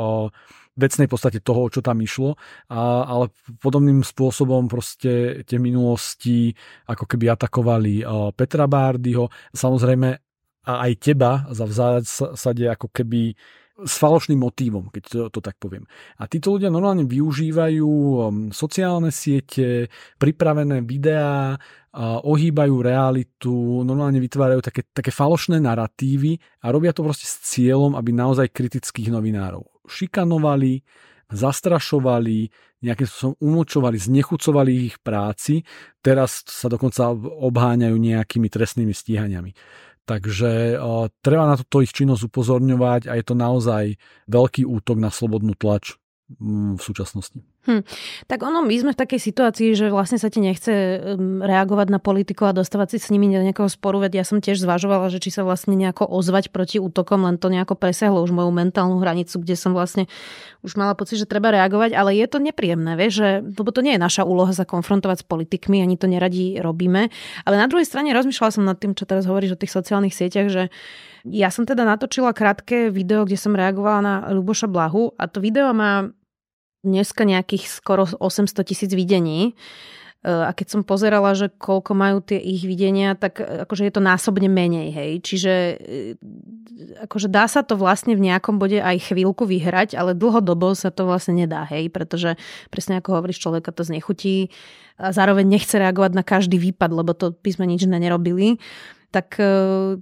[0.74, 2.34] vecnej podstate toho, čo tam išlo,
[2.70, 3.30] a, ale
[3.62, 6.50] podobným spôsobom proste tie minulosti
[6.90, 8.02] ako keby atakovali
[8.34, 10.08] Petra Bárdyho, samozrejme
[10.64, 13.36] aj teba za v zásade ako keby
[13.74, 15.82] s falošným motívom, keď to, to tak poviem.
[16.22, 21.58] A títo ľudia normálne využívajú um, sociálne siete, pripravené videá,
[22.22, 28.10] ohýbajú realitu, normálne vytvárajú také, také falošné narratívy a robia to proste s cieľom, aby
[28.10, 30.80] naozaj kritických novinárov šikanovali,
[31.32, 32.38] zastrašovali,
[32.84, 35.64] nejakým spôsobom umlčovali, znechucovali ich práci,
[36.04, 39.56] teraz sa dokonca obháňajú nejakými trestnými stíhaniami.
[40.04, 43.96] Takže uh, treba na túto ich činnosť upozorňovať a je to naozaj
[44.28, 45.96] veľký útok na slobodnú tlač.
[46.76, 47.53] v súčasnosti.
[47.64, 47.80] Hm.
[48.28, 51.00] Tak ono, my sme v takej situácii, že vlastne sa ti nechce
[51.40, 54.60] reagovať na politiku a dostávať si s nimi do nejakého sporu, veď ja som tiež
[54.60, 58.52] zvažovala, že či sa vlastne nejako ozvať proti útokom, len to nejako presahlo už moju
[58.52, 60.04] mentálnu hranicu, kde som vlastne
[60.60, 63.96] už mala pocit, že treba reagovať, ale je to nepríjemné, vieš, že, lebo to nie
[63.96, 67.08] je naša úloha sa konfrontovať s politikmi, ani to neradi robíme.
[67.48, 70.52] Ale na druhej strane rozmýšľala som nad tým, čo teraz hovoríš o tých sociálnych sieťach,
[70.52, 70.68] že
[71.24, 75.72] ja som teda natočila krátke video, kde som reagovala na Luboša Blahu a to video
[75.72, 76.12] má
[76.84, 79.56] dneska nejakých skoro 800 tisíc videní.
[80.24, 83.92] E, a keď som pozerala, že koľko majú tie ich videnia, tak e, akože je
[83.92, 85.12] to násobne menej, hej.
[85.20, 85.74] Čiže e,
[87.04, 91.04] akože dá sa to vlastne v nejakom bode aj chvíľku vyhrať, ale dlhodobo sa to
[91.04, 92.40] vlastne nedá, hej, pretože
[92.72, 94.48] presne ako hovoríš, človeka to znechutí
[94.96, 98.62] a zároveň nechce reagovať na každý výpad, lebo to by sme nič nerobili.
[99.10, 99.38] Tak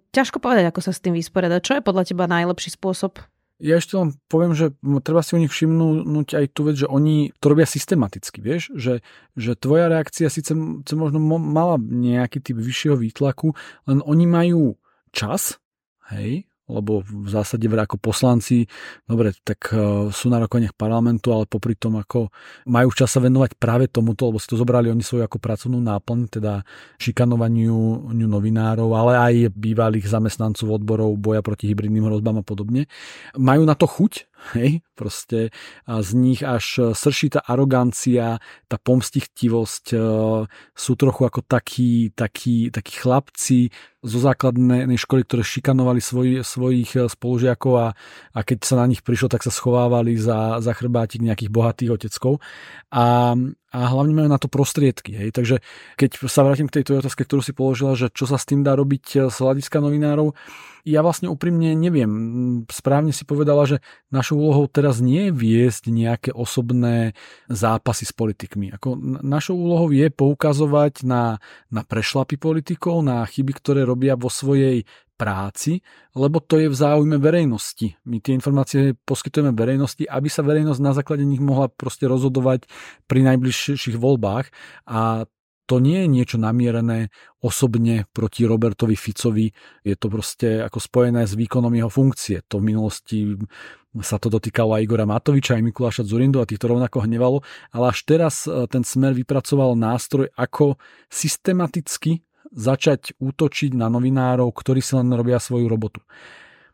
[0.09, 1.61] ťažko povedať, ako sa s tým vysporiadať.
[1.61, 3.21] Čo je podľa teba najlepší spôsob?
[3.63, 4.75] Ja ešte len poviem, že
[5.07, 9.07] treba si u nich všimnúť aj tú vec, že oni to robia systematicky, vieš, že,
[9.39, 10.51] že tvoja reakcia síce,
[10.99, 13.55] možno mala nejaký typ vyššieho výtlaku,
[13.87, 14.75] len oni majú
[15.15, 15.63] čas,
[16.11, 18.65] hej, lebo v zásade ako poslanci,
[19.05, 22.33] dobre, tak e, sú na rokovaniach parlamentu, ale popri tom ako
[22.69, 26.19] majú čas sa venovať práve tomuto, lebo si to zobrali oni svoju ako pracovnú náplň,
[26.41, 26.65] teda
[26.97, 32.89] šikanovaniu novinárov, ale aj bývalých zamestnancov odborov boja proti hybridným hrozbám a podobne.
[33.37, 35.55] Majú na to chuť, Hej, proste
[35.87, 39.99] z nich až srší tá arogancia, tá pomstichtivosť, e,
[40.75, 43.71] sú trochu ako takí, takí, takí chlapci
[44.03, 47.89] zo základnej školy, ktoré šikanovali svoj, svojich e, spolužiakov a,
[48.35, 52.43] a keď sa na nich prišlo, tak sa schovávali za, za chrbátik nejakých bohatých oteckov.
[52.91, 53.39] A,
[53.73, 55.17] a hlavne majú na to prostriedky.
[55.17, 55.29] Hej.
[55.33, 55.57] Takže
[55.97, 58.77] keď sa vrátim k tejto otázke, ktorú si položila, že čo sa s tým dá
[58.77, 60.37] robiť e, z hľadiska novinárov,
[60.85, 62.11] ja vlastne úprimne neviem.
[62.69, 63.81] Správne si povedala, že
[64.13, 68.75] našou úlohou teraz nie je viesť nejaké osobné zápasy s politikmi.
[68.77, 71.39] Ako našou úlohou je poukazovať na,
[71.71, 74.85] na prešlapy politikov, na chyby, ktoré robia vo svojej
[75.23, 75.87] práci,
[76.19, 77.95] lebo to je v záujme verejnosti.
[78.03, 82.67] My tie informácie poskytujeme verejnosti, aby sa verejnosť na základe nich mohla proste rozhodovať
[83.07, 84.51] pri najbližších voľbách
[84.91, 85.31] a
[85.71, 89.47] to nie je niečo namierené osobne proti Robertovi Ficovi,
[89.87, 92.43] je to proste ako spojené s výkonom jeho funkcie.
[92.51, 93.39] To v minulosti
[94.03, 98.09] sa to dotýkalo aj Igora Matoviča, aj Mikuláša Zurindu a týchto rovnako hnevalo, ale až
[98.09, 100.81] teraz e, ten smer vypracoval nástroj, ako
[101.13, 106.05] systematicky začať útočiť na novinárov, ktorí si len robia svoju robotu.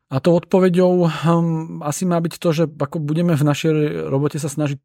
[0.09, 3.73] A to odpoveďou um, asi má byť to, že ako budeme v našej
[4.09, 4.81] robote sa snažiť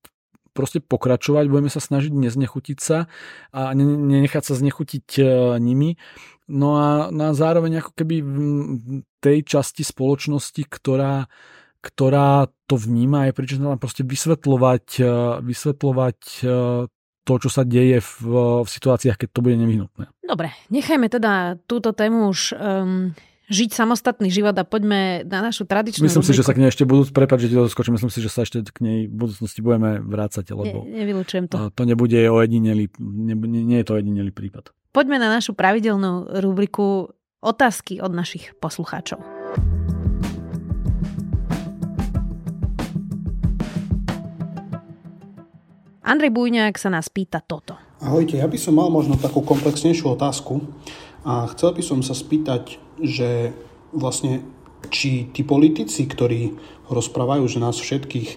[0.54, 3.10] proste pokračovať, budeme sa snažiť neznechutiť sa
[3.50, 5.24] a nenechať sa znechutiť e,
[5.58, 5.98] nimi.
[6.46, 8.32] No a, no a zároveň ako keby v
[9.18, 11.26] tej časti spoločnosti, ktorá,
[11.82, 15.06] ktorá to vníma, je pričom proste vysvetľovať, e,
[15.42, 16.48] vysvetľovať e,
[17.24, 18.16] to, čo sa deje v,
[18.64, 20.12] v situáciách, keď to bude nevyhnutné.
[20.24, 23.16] Dobre, nechajme teda túto tému už um,
[23.52, 26.36] žiť samostatný život a poďme na našu tradičnú Myslím rubriku.
[26.36, 28.32] si, že sa k nej ešte budú, prepáč, že ti to skočím, myslím si, že
[28.32, 31.72] sa ešte k nej v budúcnosti budeme vrácať, lebo ne, nevylučujem to.
[31.72, 34.72] To nebude ojedinelý, ne, nie je to ojedinelý prípad.
[34.94, 37.12] Poďme na našu pravidelnú rubriku
[37.44, 39.33] otázky od našich poslucháčov.
[46.14, 47.74] Andrej Bujňák sa nás pýta toto.
[47.98, 50.62] Ahojte, ja by som mal možno takú komplexnejšiu otázku
[51.26, 53.50] a chcel by som sa spýtať, že
[53.90, 54.46] vlastne
[54.94, 56.54] či tí politici, ktorí
[56.94, 58.30] rozprávajú, že nás všetkých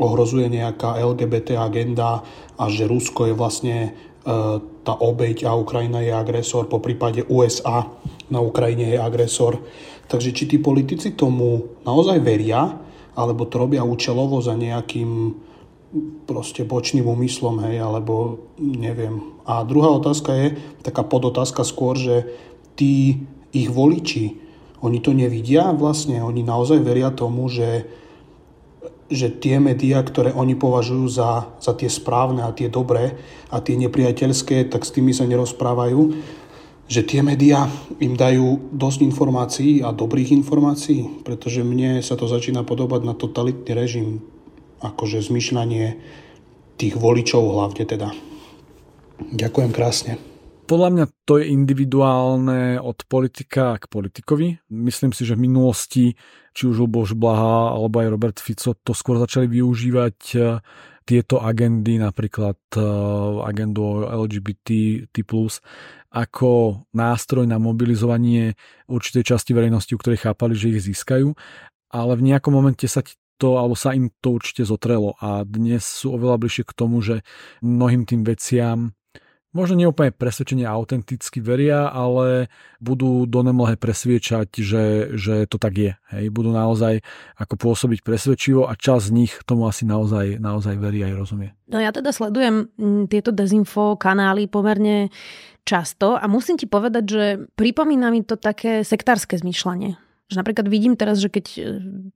[0.00, 2.24] ohrozuje nejaká LGBT agenda
[2.56, 3.90] a že Rusko je vlastne e,
[4.80, 7.84] tá obeď a Ukrajina je agresor, po prípade USA
[8.32, 9.60] na Ukrajine je agresor.
[10.08, 12.80] Takže či tí politici tomu naozaj veria,
[13.12, 15.49] alebo to robia účelovo za nejakým
[16.26, 19.34] proste bočným úmyslom, hej, alebo neviem.
[19.42, 20.46] A druhá otázka je,
[20.86, 22.30] taká podotázka skôr, že
[22.78, 24.38] tí ich voliči,
[24.80, 27.84] oni to nevidia vlastne, oni naozaj veria tomu, že,
[29.10, 33.18] že tie médiá, ktoré oni považujú za, za tie správne a tie dobré
[33.50, 36.16] a tie nepriateľské, tak s tými sa nerozprávajú,
[36.90, 37.66] že tie médiá
[37.98, 43.70] im dajú dosť informácií a dobrých informácií, pretože mne sa to začína podobať na totalitný
[43.74, 44.24] režim,
[44.80, 45.96] akože zmyšľanie
[46.80, 48.08] tých voličov hlavne teda.
[49.20, 50.12] Ďakujem krásne.
[50.64, 54.70] Podľa mňa to je individuálne od politika k politikovi.
[54.70, 56.14] Myslím si, že v minulosti,
[56.54, 60.62] či už Luboš Blaha alebo aj Robert Fico, to skôr začali využívať eh,
[61.02, 62.82] tieto agendy, napríklad eh,
[63.44, 65.04] agendu LGBT,
[66.10, 66.50] ako
[66.94, 68.54] nástroj na mobilizovanie
[68.86, 71.34] určitej časti verejnosti, u ktorej chápali, že ich získajú
[71.90, 73.02] ale v nejakom momente sa
[73.40, 77.24] to, alebo sa im to určite zotrelo a dnes sú oveľa bližšie k tomu, že
[77.64, 78.92] mnohým tým veciam
[79.50, 82.46] možno nie úplne presvedčenie autenticky veria, ale
[82.78, 84.84] budú do nemlhe presviečať, že,
[85.18, 85.92] že to tak je.
[86.14, 86.30] Hej.
[86.30, 87.02] Budú naozaj
[87.34, 91.50] ako pôsobiť presvedčivo a čas z nich tomu asi naozaj, naozaj verí aj rozumie.
[91.66, 95.10] No ja teda sledujem mm, tieto dezinfo kanály pomerne
[95.66, 97.24] často a musím ti povedať, že
[97.58, 100.09] pripomína mi to také sektárske zmýšľanie.
[100.30, 101.60] Že napríklad vidím teraz, že keď e,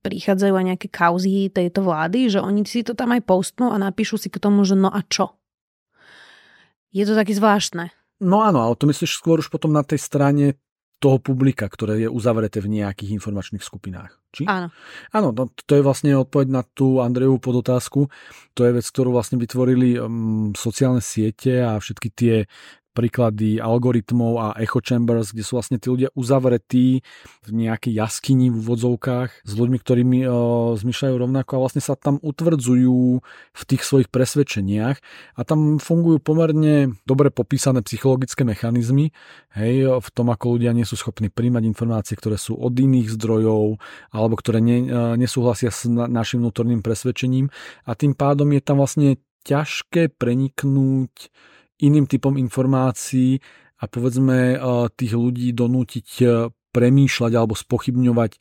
[0.06, 4.16] prichádzajú aj nejaké kauzy tejto vlády, že oni si to tam aj postnú a napíšu
[4.16, 5.34] si k tomu, že no a čo?
[6.94, 7.90] Je to také zvláštne.
[8.22, 10.54] No áno, ale to myslíš skôr už potom na tej strane
[11.02, 14.16] toho publika, ktoré je uzavreté v nejakých informačných skupinách.
[14.32, 14.48] Či?
[14.48, 14.72] Áno.
[15.12, 18.08] Áno, no, to je vlastne odpoveď na tú Andrejovú podotázku.
[18.56, 22.34] To je vec, ktorú vlastne vytvorili um, sociálne siete a všetky tie
[22.94, 27.02] príklady algoritmov a echo chambers, kde sú vlastne tí ľudia uzavretí
[27.42, 30.30] v nejakej jaskyni v úvodzovkách s ľuďmi, ktorými o,
[30.78, 33.18] zmyšľajú rovnako a vlastne sa tam utvrdzujú
[33.50, 34.96] v tých svojich presvedčeniach
[35.34, 39.10] a tam fungujú pomerne dobre popísané psychologické mechanizmy,
[39.58, 43.82] hej, v tom, ako ľudia nie sú schopní príjmať informácie, ktoré sú od iných zdrojov
[44.14, 44.78] alebo ktoré ne,
[45.18, 47.50] nesúhlasia s na, našim vnútorným presvedčením.
[47.88, 51.34] A tým pádom je tam vlastne ťažké preniknúť
[51.82, 53.38] iným typom informácií
[53.80, 54.58] a povedzme
[54.94, 56.08] tých ľudí donútiť
[56.74, 58.38] premýšľať alebo spochybňovať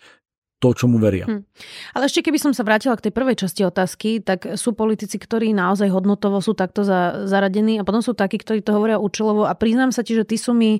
[0.63, 1.27] to, čo mu veria.
[1.27, 1.43] Hm.
[1.91, 5.51] Ale ešte keby som sa vrátila k tej prvej časti otázky, tak sú politici, ktorí
[5.51, 9.51] naozaj hodnotovo sú takto za, zaradení a potom sú takí, ktorí to hovoria účelovo a
[9.51, 10.79] priznám sa ti, že ty sú mi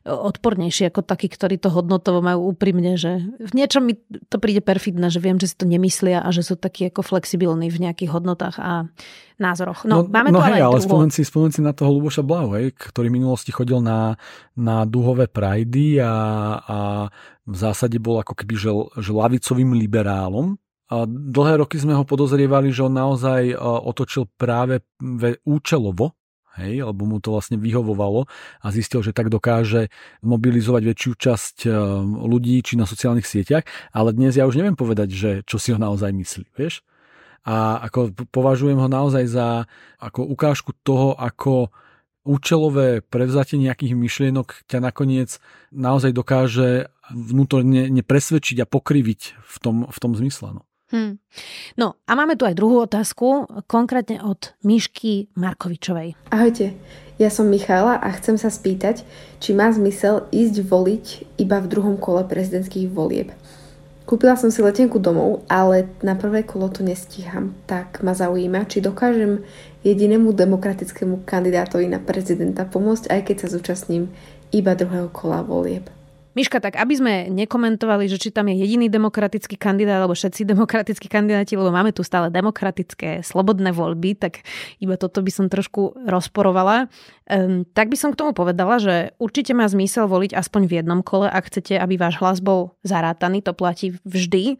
[0.00, 4.00] odpornejší ako takí, ktorí to hodnotovo majú úprimne, že v niečom mi
[4.32, 7.68] to príde perfidné, že viem, že si to nemyslia a že sú takí ako flexibilní
[7.68, 8.88] v nejakých hodnotách a
[9.36, 9.84] názoroch.
[9.84, 12.56] No, no máme no tu hej, ale spomen si, spomen si na toho Luboša Blahu,
[12.56, 14.16] hej, ktorý v minulosti chodil na,
[14.56, 16.14] na duhové prajdy a,
[16.64, 16.78] a
[17.50, 18.70] v zásade bol ako keby že,
[19.02, 20.56] že lavicovým liberálom,
[20.90, 24.82] a dlhé roky sme ho podozrievali, že on naozaj otočil práve
[25.46, 26.18] účelovo
[26.58, 28.26] hej, lebo mu to vlastne vyhovovalo
[28.60, 29.88] a zistil, že tak dokáže
[30.20, 31.72] mobilizovať väčšiu časť eh,
[32.04, 35.78] ľudí či na sociálnych sieťach, ale dnes ja už neviem povedať, že čo si ho
[35.78, 36.82] naozaj myslí, vieš?
[37.40, 39.64] A ako považujem ho naozaj za
[39.96, 41.72] ako ukážku toho, ako
[42.24, 45.40] účelové prevzatie nejakých myšlienok ťa nakoniec
[45.72, 50.60] naozaj dokáže vnútorne nepresvedčiť a pokriviť v tom, v tom zmysle.
[50.60, 50.62] No.
[50.90, 51.22] Hmm.
[51.78, 56.18] No a máme tu aj druhú otázku, konkrétne od Mišky Markovičovej.
[56.34, 56.74] Ahojte,
[57.22, 59.06] ja som Michála a chcem sa spýtať,
[59.38, 61.06] či má zmysel ísť voliť
[61.38, 63.30] iba v druhom kole prezidentských volieb.
[64.10, 68.82] Kúpila som si letenku domov, ale na prvé kolo to nestíham, tak ma zaujíma, či
[68.82, 69.46] dokážem
[69.86, 74.10] jedinému demokratickému kandidátovi na prezidenta pomôcť, aj keď sa zúčastním
[74.50, 75.86] iba druhého kola volieb.
[76.30, 81.10] Miška, tak aby sme nekomentovali, že či tam je jediný demokratický kandidát, alebo všetci demokratickí
[81.10, 84.46] kandidáti, lebo máme tu stále demokratické, slobodné voľby, tak
[84.78, 86.86] iba toto by som trošku rozporovala.
[87.26, 91.02] Um, tak by som k tomu povedala, že určite má zmysel voliť aspoň v jednom
[91.02, 94.54] kole, ak chcete, aby váš hlas bol zarátaný, to platí vždy.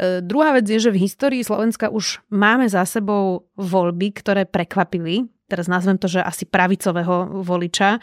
[0.00, 5.28] Uh, druhá vec je, že v histórii Slovenska už máme za sebou voľby, ktoré prekvapili
[5.52, 8.00] teraz nazvem to, že asi pravicového voliča.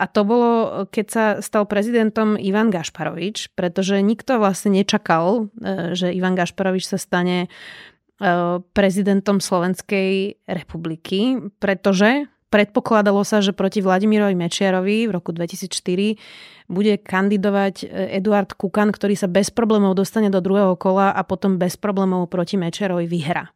[0.00, 0.50] A to bolo,
[0.88, 6.96] keď sa stal prezidentom Ivan Gašparovič, pretože nikto vlastne nečakal, e, že Ivan Gašparovič sa
[6.96, 7.48] stane e,
[8.72, 17.74] prezidentom Slovenskej republiky, pretože predpokladalo sa, že proti Vladimirovi Mečiarovi v roku 2004 bude kandidovať
[17.82, 17.86] e,
[18.18, 22.58] Eduard Kukan, ktorý sa bez problémov dostane do druhého kola a potom bez problémov proti
[22.58, 23.50] Mečiarovi vyhra.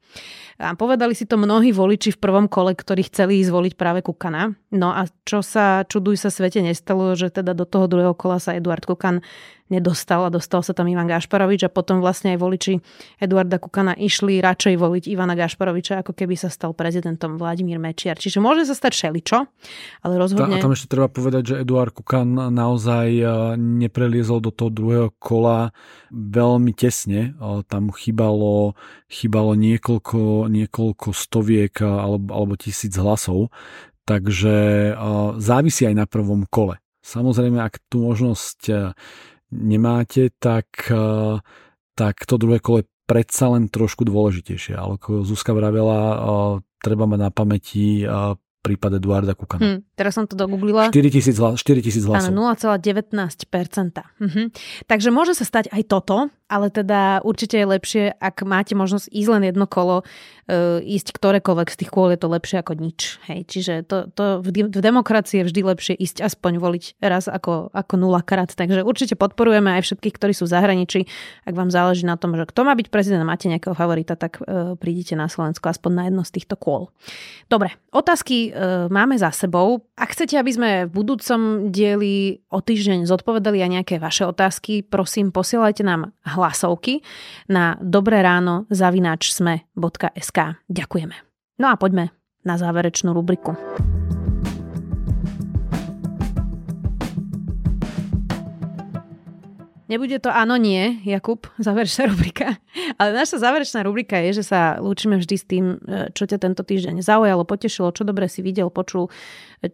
[0.61, 4.53] A povedali si to mnohí voliči v prvom kole, ktorí chceli zvoliť práve Kukana.
[4.77, 8.53] No a čo sa, čuduj sa svete, nestalo, že teda do toho druhého kola sa
[8.53, 9.25] Eduard Kukan
[9.70, 12.73] nedostal a dostal sa tam Ivan Gašparovič a potom vlastne aj voliči
[13.23, 18.18] Eduarda Kukana išli radšej voliť Ivana Gašparoviča, ako keby sa stal prezidentom Vladimír Mečiar.
[18.18, 19.46] Čiže môže sa stať šeličo,
[20.05, 20.59] ale rozhodne...
[20.59, 23.25] A tam ešte treba povedať, že Eduard Kukan naozaj e,
[23.57, 25.73] nepreliezol do toho druhého kola
[26.13, 27.33] veľmi tesne.
[27.33, 28.77] E, tam chýbalo,
[29.09, 33.49] chýbalo niekoľko, niekoľko stoviek e, alebo, alebo tisíc hlasov.
[34.09, 34.91] Takže
[35.39, 36.83] závisí aj na prvom kole.
[36.99, 38.91] Samozrejme, ak tú možnosť
[39.51, 41.37] nemáte, tak, eh,
[41.95, 44.79] tak to druhé kolo je predsa len trošku dôležitejšie.
[44.79, 49.61] Ale ako Zuzka vravela, eh, treba mať na pamäti eh, prípad Eduarda Kukana.
[49.61, 50.92] Hmm, teraz som to dogooglila.
[50.92, 51.59] 4000 hlasov.
[51.64, 52.31] 4000 hlasov.
[52.33, 54.05] Áno, 0,19%.
[54.20, 54.42] Mhm.
[54.85, 59.31] Takže môže sa stať aj toto, ale teda určite je lepšie, ak máte možnosť ísť
[59.31, 60.03] len jedno kolo,
[60.51, 63.23] e, ísť ktorékoľvek z tých kôl je to lepšie ako nič.
[63.31, 63.47] Hej.
[63.47, 67.95] Čiže to, to v, v demokracii je vždy lepšie ísť aspoň voliť raz ako, ako
[67.95, 68.51] nula krát.
[68.51, 71.01] Takže určite podporujeme aj všetkých, ktorí sú v zahraničí.
[71.47, 74.74] Ak vám záleží na tom, že kto má byť prezident máte nejakého favorita, tak e,
[74.74, 76.91] prídite na Slovensko aspoň na jedno z týchto kôl.
[77.47, 79.87] Dobre, otázky e, máme za sebou.
[79.95, 85.31] Ak chcete, aby sme v budúcom dieli o týždeň zodpovedali aj nejaké vaše otázky, prosím,
[85.31, 86.11] posielajte nám
[86.41, 87.05] hlasovky
[87.53, 90.38] na dobré ráno zavináč sme.sk.
[90.72, 91.16] Ďakujeme.
[91.61, 93.53] No a poďme na záverečnú rubriku.
[99.91, 102.62] Nebude to áno, nie, Jakub, záverečná rubrika.
[102.95, 106.62] Ale naša záverečná rubrika je, že sa lúčime vždy s tým, e, čo ťa tento
[106.62, 109.11] týždeň zaujalo, potešilo, čo dobre si videl, počul,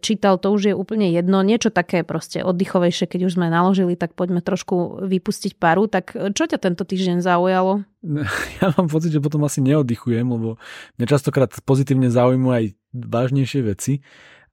[0.01, 1.45] čítal, to už je úplne jedno.
[1.45, 5.85] Niečo také proste oddychovejšie, keď už sme naložili, tak poďme trošku vypustiť paru.
[5.85, 7.85] Tak e, čo ťa tento týždeň zaujalo?
[8.57, 10.57] Ja mám pocit, že potom asi neoddychujem, lebo
[10.97, 14.01] mňa častokrát pozitívne zaujímujú aj vážnejšie veci.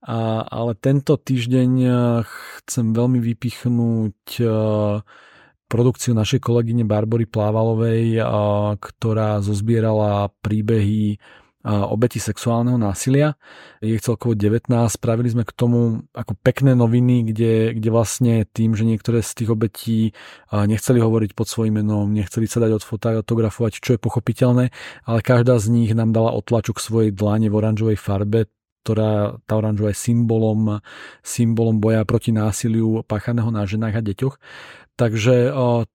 [0.05, 1.89] A, ale tento týždeň e,
[2.61, 4.21] chcem veľmi vypichnúť
[5.75, 8.23] produkciu našej kolegyne Barbory Plávalovej,
[8.79, 11.19] ktorá zozbierala príbehy
[11.65, 13.35] obeti sexuálneho násilia.
[13.83, 14.71] Je ich celkovo 19.
[14.87, 19.51] Spravili sme k tomu ako pekné noviny, kde, kde vlastne tým, že niektoré z tých
[19.51, 19.99] obetí
[20.53, 24.71] nechceli hovoriť pod svojím menom, nechceli sa dať odfotografovať, čo je pochopiteľné,
[25.09, 28.47] ale každá z nich nám dala otlačok svojej dlane v oranžovej farbe,
[28.85, 30.85] ktorá tá oranžová je symbolom,
[31.25, 34.37] symbolom boja proti násiliu páchaného na ženách a deťoch.
[34.95, 35.51] Takže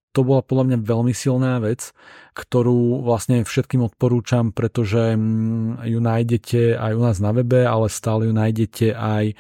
[0.10, 1.94] to bola podľa mňa veľmi silná vec,
[2.34, 8.26] ktorú vlastne všetkým odporúčam, pretože mm, ju nájdete aj u nás na webe, ale stále
[8.26, 9.38] ju nájdete aj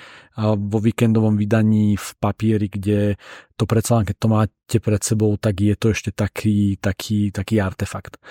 [0.55, 3.17] vo víkendovom vydaní v papieri, kde
[3.57, 7.59] to predsa len, keď to máte pred sebou, tak je to ešte taký, taký, taký
[7.59, 8.21] artefakt.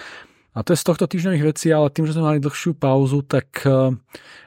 [0.57, 3.63] A to je z tohto týždňových vecí, ale tým, že sme mali dlhšiu pauzu, tak,
[3.69, 3.93] eh,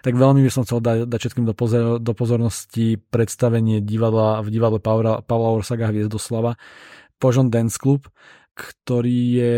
[0.02, 4.50] tak veľmi by som chcel dať, dať všetkým do, pozor, do pozornosti predstavenie divadla v
[4.50, 6.58] divadle Pavla, Pavla Orsaga Hviezdoslava
[7.22, 8.10] Požon Dance Club,
[8.58, 9.58] ktorý je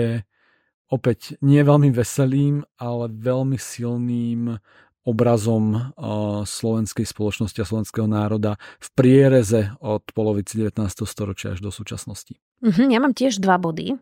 [0.92, 4.60] opäť nie veľmi veselým, ale veľmi silným
[5.04, 10.80] obrazom uh, slovenskej spoločnosti a slovenského národa v priereze od polovici 19.
[11.04, 12.40] storočia až do súčasnosti.
[12.64, 14.00] Uh-huh, ja mám tiež dva body.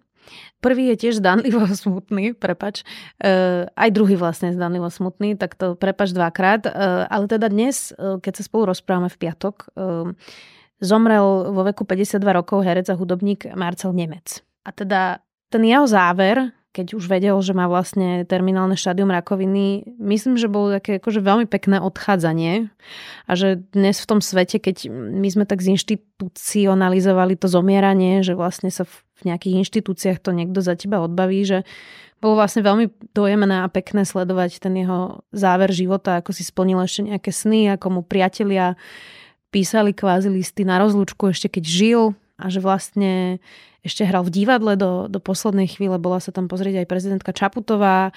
[0.62, 2.86] Prvý je tiež zdanlivo smutný, prepač.
[3.18, 6.68] E, aj druhý vlastne je zdanlivo smutný, tak to prepač dvakrát.
[6.68, 6.72] E,
[7.10, 10.14] ale teda dnes, e, keď sa spolu rozprávame v piatok, e,
[10.82, 14.42] zomrel vo veku 52 rokov herec a hudobník Marcel Nemec.
[14.66, 15.22] A teda
[15.54, 20.72] ten jeho záver, keď už vedel, že má vlastne terminálne štádium rakoviny, myslím, že bolo
[20.72, 22.72] také akože veľmi pekné odchádzanie
[23.28, 28.72] a že dnes v tom svete, keď my sme tak zinštitucionalizovali to zomieranie, že vlastne
[28.72, 28.88] sa
[29.28, 31.68] nejakých inštitúciách to niekto za teba odbaví, že
[32.22, 37.10] bolo vlastne veľmi dojemné a pekné sledovať ten jeho záver života, ako si splnil ešte
[37.10, 38.78] nejaké sny, ako mu priatelia
[39.50, 42.02] písali kvázi listy na rozlúčku ešte keď žil
[42.38, 43.42] a že vlastne
[43.82, 48.14] ešte hral v divadle do, do poslednej chvíle, bola sa tam pozrieť aj prezidentka Čaputová.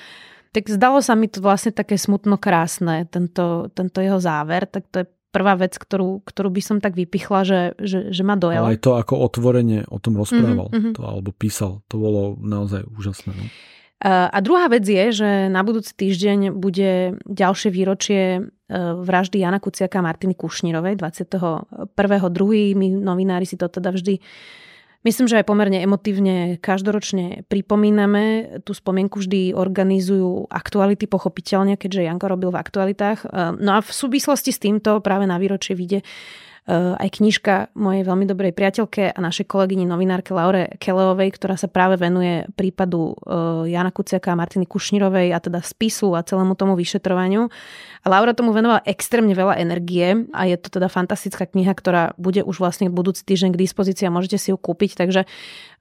[0.53, 5.03] Tak zdalo sa mi to vlastne také smutno krásne, tento, tento jeho záver, tak to
[5.03, 8.71] je prvá vec, ktorú, ktorú by som tak vypichla, že, že, že ma dojela.
[8.71, 10.95] Ale aj to, ako otvorene o tom rozprával, mm-hmm.
[10.95, 13.35] to, alebo písal, to bolo naozaj úžasné.
[13.35, 13.45] No?
[14.05, 18.41] A druhá vec je, že na budúci týždeň bude ďalšie výročie e,
[19.01, 22.77] vraždy Jana Kuciaka a Martiny Kušnírovej 21.2.
[22.77, 24.21] My novinári si to teda vždy
[25.05, 28.57] Myslím, že aj pomerne emotívne každoročne pripomíname.
[28.65, 33.29] Tú spomienku vždy organizujú aktuality, pochopiteľne, keďže Janko robil v aktualitách.
[33.61, 36.01] No a v súvislosti s týmto práve na výročie vyjde
[36.65, 41.69] Eh, aj knižka mojej veľmi dobrej priateľke a našej kolegyni novinárke Laure Keleovej, ktorá sa
[41.69, 46.73] práve venuje prípadu eh, Jana Kuciaka a Martiny Kušnírovej a teda spisu a celému tomu
[46.73, 47.53] vyšetrovaniu.
[48.05, 52.61] Laura tomu venovala extrémne veľa energie a je to teda fantastická kniha, ktorá bude už
[52.61, 54.97] vlastne budúci týždeň k dispozícii a môžete si ju kúpiť.
[55.01, 55.25] Takže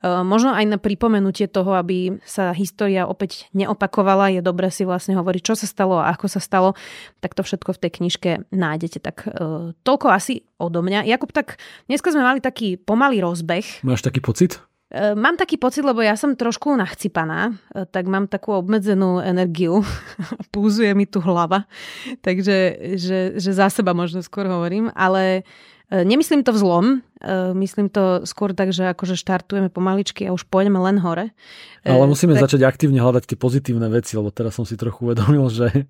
[0.04, 5.16] Eh, možno aj na pripomenutie toho, aby sa história opäť neopakovala, je dobre si vlastne
[5.16, 6.76] hovoriť, čo sa stalo a ako sa stalo,
[7.24, 9.00] tak to všetko v tej knižke nájdete.
[9.00, 11.08] Tak uh, toľko asi odo mňa.
[11.08, 11.56] Jakub, tak
[11.88, 13.80] dneska sme mali taký pomalý rozbeh.
[13.88, 14.60] Máš taký pocit?
[14.94, 17.58] Eh, mám taký pocit, lebo ja som trošku nachcipaná,
[17.90, 19.82] tak mám takú obmedzenú energiu.
[20.54, 21.66] Púzuje mi tu hlava,
[22.22, 25.42] takže že, že za seba možno skôr hovorím, ale
[25.94, 30.50] E, nemyslím to vzlom, e, myslím to skôr tak, že akože štartujeme pomaličky a už
[30.50, 31.30] pôjdeme len hore.
[31.86, 32.50] E, Ale musíme tak...
[32.50, 35.86] začať aktívne hľadať tie pozitívne veci, lebo teraz som si trochu uvedomil, že,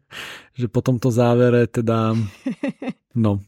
[0.59, 2.19] že po tomto závere teda,
[3.23, 3.39] no.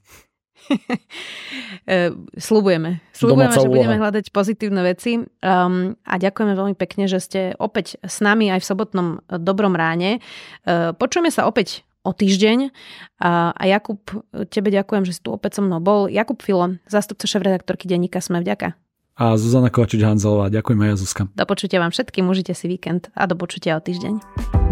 [2.48, 3.02] Slubujeme.
[3.14, 5.22] Slubujeme, že budeme hľadať pozitívne veci.
[5.42, 9.08] Um, a ďakujeme veľmi pekne, že ste opäť s nami aj v sobotnom
[9.42, 10.20] dobrom ráne.
[10.66, 12.70] Uh, počujeme sa opäť o týždeň.
[13.18, 14.00] A, a Jakub,
[14.54, 16.06] tebe ďakujem, že si tu opäť so mnou bol.
[16.06, 18.78] Jakub Filo, zástupca šéf-redaktorky denníka Sme vďaka.
[19.16, 20.52] A Zuzana Kovačič-Hanzelová.
[20.52, 21.22] Ďakujem aj Zuzka.
[21.34, 24.65] Do počutia vám všetkým, užite si víkend a do počutia o týždeň.